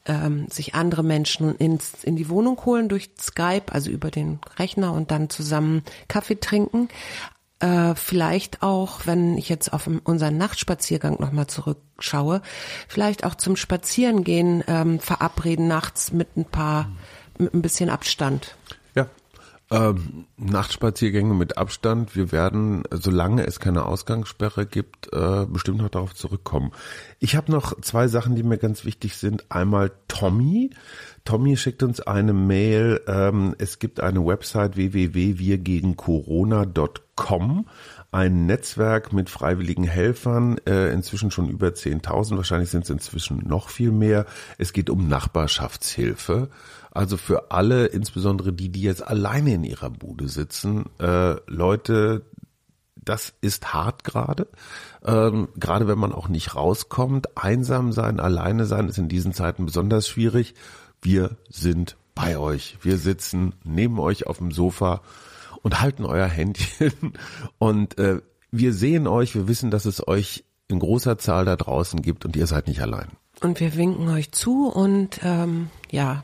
ähm, 0.05 0.47
sich 0.49 0.75
andere 0.75 1.03
Menschen 1.03 1.55
ins, 1.55 2.03
in 2.03 2.15
die 2.15 2.27
Wohnung 2.27 2.59
holen 2.65 2.89
durch 2.89 3.11
Skype, 3.21 3.71
also 3.71 3.89
über 3.89 4.11
den 4.11 4.39
Rechner 4.57 4.93
und 4.93 5.11
dann 5.11 5.29
zusammen 5.29 5.83
Kaffee 6.07 6.39
trinken. 6.39 6.89
Äh, 7.63 7.95
vielleicht 7.95 8.61
auch, 8.61 9.05
wenn 9.05 9.37
ich 9.37 9.47
jetzt 9.47 9.71
auf 9.71 9.89
unseren 10.03 10.37
Nachtspaziergang 10.37 11.17
nochmal 11.19 11.47
zurückschaue, 11.47 12.41
vielleicht 12.89 13.23
auch 13.23 13.35
zum 13.35 13.55
Spazierengehen 13.55 14.65
ähm, 14.67 14.99
verabreden 14.99 15.69
nachts 15.69 16.11
mit 16.11 16.35
ein 16.35 16.43
paar, 16.43 16.91
mit 17.37 17.53
ein 17.53 17.61
bisschen 17.61 17.89
Abstand. 17.89 18.57
Ja, 18.95 19.07
ähm, 19.71 20.25
Nachtspaziergänge 20.35 21.33
mit 21.33 21.57
Abstand. 21.57 22.17
Wir 22.17 22.33
werden, 22.33 22.83
solange 22.91 23.47
es 23.47 23.61
keine 23.61 23.85
Ausgangssperre 23.85 24.65
gibt, 24.65 25.13
äh, 25.13 25.45
bestimmt 25.45 25.77
noch 25.77 25.89
darauf 25.89 26.13
zurückkommen. 26.13 26.73
Ich 27.19 27.37
habe 27.37 27.49
noch 27.49 27.79
zwei 27.79 28.09
Sachen, 28.09 28.35
die 28.35 28.43
mir 28.43 28.57
ganz 28.57 28.83
wichtig 28.83 29.15
sind. 29.15 29.49
Einmal 29.49 29.91
Tommy. 30.09 30.71
Tommy 31.25 31.57
schickt 31.57 31.83
uns 31.83 31.99
eine 32.01 32.33
Mail. 32.33 33.01
Ähm, 33.07 33.55
es 33.57 33.79
gibt 33.79 33.99
eine 33.99 34.25
Website 34.25 34.75
www.wirgegencorona.com 34.75 37.65
ein 38.13 38.45
Netzwerk 38.45 39.11
mit 39.11 39.29
freiwilligen 39.29 39.85
Helfern, 39.85 40.59
äh, 40.67 40.93
inzwischen 40.93 41.31
schon 41.31 41.49
über 41.49 41.69
10.000, 41.69 42.37
wahrscheinlich 42.37 42.69
sind 42.69 42.83
es 42.83 42.91
inzwischen 42.91 43.39
noch 43.47 43.69
viel 43.69 43.91
mehr. 43.91 44.25
Es 44.59 44.71
geht 44.71 44.91
um 44.91 45.07
Nachbarschaftshilfe. 45.07 46.49
Also 46.91 47.17
für 47.17 47.51
alle, 47.51 47.87
insbesondere 47.87 48.53
die, 48.53 48.69
die 48.69 48.83
jetzt 48.83 49.05
alleine 49.05 49.55
in 49.55 49.63
ihrer 49.63 49.89
Bude 49.89 50.27
sitzen, 50.27 50.85
äh, 50.99 51.37
Leute, 51.47 52.27
das 52.95 53.33
ist 53.41 53.73
hart 53.73 54.03
gerade. 54.03 54.47
Ähm, 55.03 55.49
gerade 55.57 55.87
wenn 55.87 55.97
man 55.97 56.13
auch 56.13 56.29
nicht 56.29 56.55
rauskommt. 56.55 57.35
Einsam 57.35 57.91
sein, 57.91 58.19
alleine 58.19 58.65
sein 58.65 58.89
ist 58.89 58.99
in 58.99 59.09
diesen 59.09 59.33
Zeiten 59.33 59.65
besonders 59.65 60.07
schwierig. 60.07 60.53
Wir 61.03 61.37
sind 61.49 61.97
bei 62.15 62.37
euch. 62.37 62.77
Wir 62.81 62.97
sitzen 62.97 63.53
neben 63.63 63.99
euch 63.99 64.25
auf 64.25 64.37
dem 64.37 64.51
Sofa 64.51 65.01
und 65.61 65.81
halten 65.81 66.05
euer 66.05 66.27
Händchen. 66.27 66.93
Und 67.59 67.97
äh, 67.97 68.21
wir 68.51 68.73
sehen 68.73 69.07
euch, 69.07 69.35
wir 69.35 69.47
wissen, 69.47 69.71
dass 69.71 69.85
es 69.85 70.07
euch 70.07 70.43
in 70.67 70.79
großer 70.79 71.17
Zahl 71.17 71.45
da 71.45 71.55
draußen 71.55 72.01
gibt 72.01 72.23
und 72.23 72.35
ihr 72.35 72.47
seid 72.47 72.67
nicht 72.67 72.81
allein. 72.81 73.07
Und 73.41 73.59
wir 73.59 73.75
winken 73.75 74.07
euch 74.09 74.31
zu 74.31 74.67
und 74.67 75.19
ähm, 75.23 75.69
ja, 75.91 76.23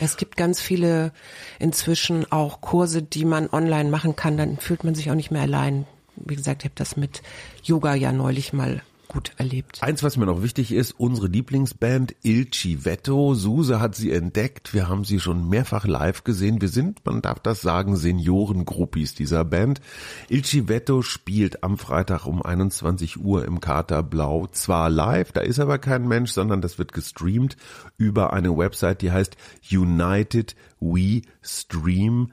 es 0.00 0.16
gibt 0.16 0.36
ganz 0.36 0.60
viele 0.60 1.12
inzwischen 1.58 2.30
auch 2.30 2.60
Kurse, 2.60 3.02
die 3.02 3.24
man 3.24 3.48
online 3.48 3.90
machen 3.90 4.16
kann, 4.16 4.36
dann 4.36 4.58
fühlt 4.58 4.84
man 4.84 4.94
sich 4.94 5.10
auch 5.10 5.14
nicht 5.14 5.30
mehr 5.30 5.42
allein. 5.42 5.86
Wie 6.16 6.36
gesagt, 6.36 6.62
ich 6.62 6.66
habe 6.66 6.74
das 6.74 6.96
mit 6.96 7.22
Yoga 7.62 7.94
ja 7.94 8.12
neulich 8.12 8.52
mal 8.52 8.82
gut 9.12 9.32
erlebt. 9.36 9.82
Eins, 9.82 10.02
was 10.02 10.16
mir 10.16 10.24
noch 10.24 10.42
wichtig 10.42 10.72
ist, 10.72 10.98
unsere 10.98 11.26
Lieblingsband 11.28 12.14
Il 12.22 12.50
Civetto. 12.50 13.34
Suse 13.34 13.78
hat 13.78 13.94
sie 13.94 14.10
entdeckt. 14.10 14.72
Wir 14.72 14.88
haben 14.88 15.04
sie 15.04 15.20
schon 15.20 15.48
mehrfach 15.48 15.86
live 15.86 16.24
gesehen. 16.24 16.60
Wir 16.62 16.68
sind, 16.68 17.04
man 17.04 17.20
darf 17.20 17.38
das 17.38 17.60
sagen, 17.60 17.96
Seniorengruppies 17.96 19.14
dieser 19.14 19.44
Band. 19.44 19.80
Il 20.28 20.44
Civetto 20.44 21.02
spielt 21.02 21.62
am 21.62 21.76
Freitag 21.76 22.26
um 22.26 22.42
21 22.42 23.20
Uhr 23.20 23.44
im 23.44 23.60
Kater 23.60 24.02
Blau. 24.02 24.46
Zwar 24.50 24.88
live, 24.88 25.32
da 25.32 25.42
ist 25.42 25.60
aber 25.60 25.78
kein 25.78 26.08
Mensch, 26.08 26.32
sondern 26.32 26.62
das 26.62 26.78
wird 26.78 26.92
gestreamt 26.92 27.56
über 27.98 28.32
eine 28.32 28.56
Website, 28.56 29.02
die 29.02 29.12
heißt 29.12 29.36
United 29.70 30.56
We 30.80 31.22
Stream 31.42 32.32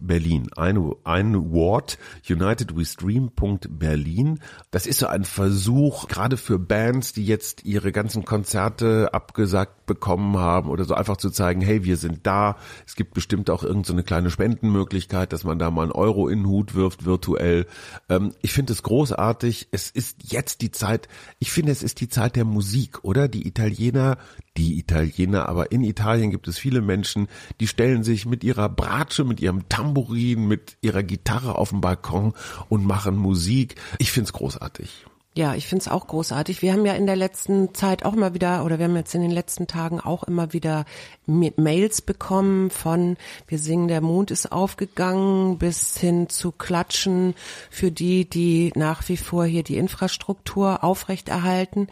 Berlin. 0.00 0.50
Ein, 0.56 0.92
ein 1.04 1.52
Wort, 1.52 1.96
unitedwestream.berlin. 2.28 4.40
Das 4.70 4.86
ist 4.86 4.98
so 4.98 5.06
ein 5.06 5.24
Versuch, 5.24 6.08
gerade 6.08 6.36
für 6.36 6.58
Bands, 6.58 7.14
die 7.14 7.24
jetzt 7.24 7.64
ihre 7.64 7.90
ganzen 7.90 8.26
Konzerte 8.26 9.14
abgesagt 9.14 9.84
bekommen 9.86 10.38
haben 10.38 10.70
oder 10.70 10.84
so 10.84 10.94
einfach 10.94 11.16
zu 11.16 11.30
zeigen, 11.30 11.60
hey, 11.60 11.84
wir 11.84 11.96
sind 11.96 12.26
da. 12.26 12.56
Es 12.86 12.96
gibt 12.96 13.14
bestimmt 13.14 13.50
auch 13.50 13.62
irgendeine 13.62 14.00
so 14.00 14.04
kleine 14.04 14.30
Spendenmöglichkeit, 14.30 15.32
dass 15.32 15.44
man 15.44 15.58
da 15.58 15.70
mal 15.70 15.82
einen 15.82 15.92
Euro 15.92 16.28
in 16.28 16.40
den 16.40 16.48
Hut 16.48 16.74
wirft, 16.74 17.04
virtuell. 17.04 17.66
Ähm, 18.08 18.32
ich 18.42 18.52
finde 18.52 18.72
es 18.72 18.82
großartig. 18.82 19.68
Es 19.70 19.90
ist 19.90 20.32
jetzt 20.32 20.62
die 20.62 20.70
Zeit, 20.70 21.08
ich 21.38 21.52
finde, 21.52 21.72
es 21.72 21.82
ist 21.82 22.00
die 22.00 22.08
Zeit 22.08 22.36
der 22.36 22.44
Musik, 22.44 23.04
oder? 23.04 23.28
Die 23.28 23.46
Italiener, 23.46 24.18
die 24.56 24.78
Italiener, 24.78 25.48
aber 25.48 25.72
in 25.72 25.84
Italien 25.84 26.30
gibt 26.30 26.48
es 26.48 26.58
viele 26.58 26.80
Menschen, 26.80 27.28
die 27.60 27.66
stellen 27.66 28.04
sich 28.04 28.26
mit 28.26 28.44
ihrer 28.44 28.68
Bratsche, 28.68 29.24
mit 29.24 29.40
ihrem 29.44 29.68
Tambourin, 29.68 30.48
mit 30.48 30.76
ihrer 30.80 31.02
Gitarre 31.02 31.56
auf 31.56 31.70
den 31.70 31.80
Balkon 31.80 32.34
und 32.68 32.84
machen 32.84 33.16
Musik. 33.16 33.76
Ich 33.98 34.10
find's 34.10 34.32
großartig. 34.32 35.06
Ja, 35.36 35.56
ich 35.56 35.66
find's 35.66 35.88
auch 35.88 36.06
großartig. 36.06 36.62
Wir 36.62 36.72
haben 36.72 36.86
ja 36.86 36.92
in 36.92 37.06
der 37.06 37.16
letzten 37.16 37.74
Zeit 37.74 38.04
auch 38.04 38.12
immer 38.12 38.34
wieder, 38.34 38.64
oder 38.64 38.78
wir 38.78 38.84
haben 38.84 38.94
jetzt 38.94 39.16
in 39.16 39.20
den 39.20 39.32
letzten 39.32 39.66
Tagen 39.66 39.98
auch 39.98 40.22
immer 40.22 40.52
wieder 40.52 40.84
Mails 41.26 42.02
bekommen 42.02 42.70
von 42.70 43.16
Wir 43.48 43.58
singen, 43.58 43.88
der 43.88 44.00
Mond 44.00 44.30
ist 44.30 44.52
aufgegangen, 44.52 45.58
bis 45.58 45.98
hin 45.98 46.28
zu 46.28 46.52
Klatschen 46.52 47.34
für 47.68 47.90
die, 47.90 48.30
die 48.30 48.72
nach 48.76 49.08
wie 49.08 49.16
vor 49.16 49.44
hier 49.44 49.64
die 49.64 49.76
Infrastruktur 49.76 50.84
aufrechterhalten. 50.84 51.88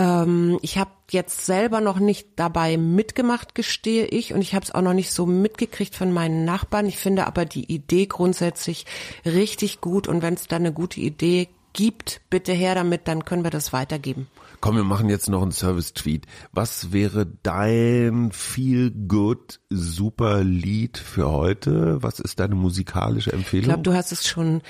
Ähm, 0.00 0.58
ich 0.62 0.78
habe 0.78 0.90
jetzt 1.10 1.44
selber 1.44 1.82
noch 1.82 1.98
nicht 1.98 2.28
dabei 2.36 2.78
mitgemacht, 2.78 3.54
gestehe 3.54 4.06
ich, 4.06 4.32
und 4.32 4.40
ich 4.40 4.54
habe 4.54 4.64
es 4.64 4.74
auch 4.74 4.80
noch 4.80 4.94
nicht 4.94 5.12
so 5.12 5.26
mitgekriegt 5.26 5.94
von 5.94 6.10
meinen 6.10 6.46
Nachbarn. 6.46 6.86
Ich 6.86 6.96
finde 6.96 7.26
aber 7.26 7.44
die 7.44 7.70
Idee 7.70 8.06
grundsätzlich 8.06 8.86
richtig 9.26 9.82
gut 9.82 10.08
und 10.08 10.22
wenn 10.22 10.34
es 10.34 10.46
da 10.48 10.56
eine 10.56 10.72
gute 10.72 11.00
Idee 11.00 11.48
gibt, 11.74 12.22
bitte 12.30 12.52
her 12.52 12.74
damit, 12.74 13.06
dann 13.08 13.26
können 13.26 13.44
wir 13.44 13.50
das 13.50 13.72
weitergeben. 13.74 14.26
Komm, 14.60 14.76
wir 14.76 14.84
machen 14.84 15.08
jetzt 15.08 15.28
noch 15.28 15.42
einen 15.42 15.52
Service-Tweet. 15.52 16.26
Was 16.52 16.92
wäre 16.92 17.26
dein 17.42 18.30
Feel 18.32 18.90
Good 18.90 19.60
Super 19.70 20.42
Lied 20.42 20.98
für 20.98 21.30
heute? 21.30 22.02
Was 22.02 22.20
ist 22.20 22.40
deine 22.40 22.54
musikalische 22.54 23.32
Empfehlung? 23.32 23.62
Ich 23.62 23.68
glaube, 23.68 23.82
du 23.82 23.94
hast 23.94 24.12
es 24.12 24.26
schon 24.26 24.62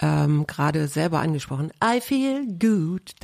ähm, 0.00 0.46
gerade 0.46 0.88
selber 0.88 1.20
angesprochen. 1.20 1.70
I 1.82 2.00
feel 2.00 2.46
good. 2.58 3.14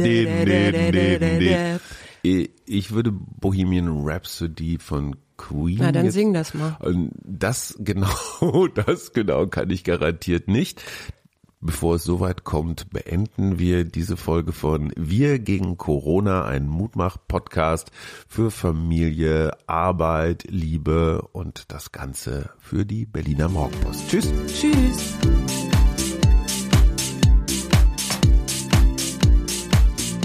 Ich 2.65 2.93
würde 2.93 3.13
Bohemian 3.13 3.89
Rhapsody 3.89 4.79
von 4.79 5.17
Queen. 5.37 5.79
Na, 5.81 5.93
dann 5.93 6.11
sing 6.11 6.33
das 6.33 6.55
mal. 6.55 6.79
Das 7.23 7.77
genau, 7.79 8.69
das 8.75 9.13
genau 9.13 9.47
kann 9.47 9.71
ich 9.71 9.85
garantiert 9.85 10.49
nicht. 10.49 10.83
Bevor 11.65 11.95
es 11.95 12.03
soweit 12.03 12.43
kommt, 12.43 12.91
beenden 12.91 13.61
wir 13.61 13.85
diese 13.85 14.17
Folge 14.17 14.51
von 14.51 14.93
Wir 14.97 15.39
gegen 15.39 15.77
Corona, 15.77 16.45
ein 16.45 16.67
Mutmach-Podcast 16.67 17.93
für 18.27 18.51
Familie, 18.51 19.53
Arbeit, 19.69 20.45
Liebe 20.49 21.23
und 21.31 21.71
das 21.71 21.93
Ganze 21.93 22.51
für 22.59 22.85
die 22.85 23.07
Berliner 23.07 23.49
Morgenpost. 23.49 24.09
Tschüss. 24.09 24.33
Tschüss. 24.49 25.15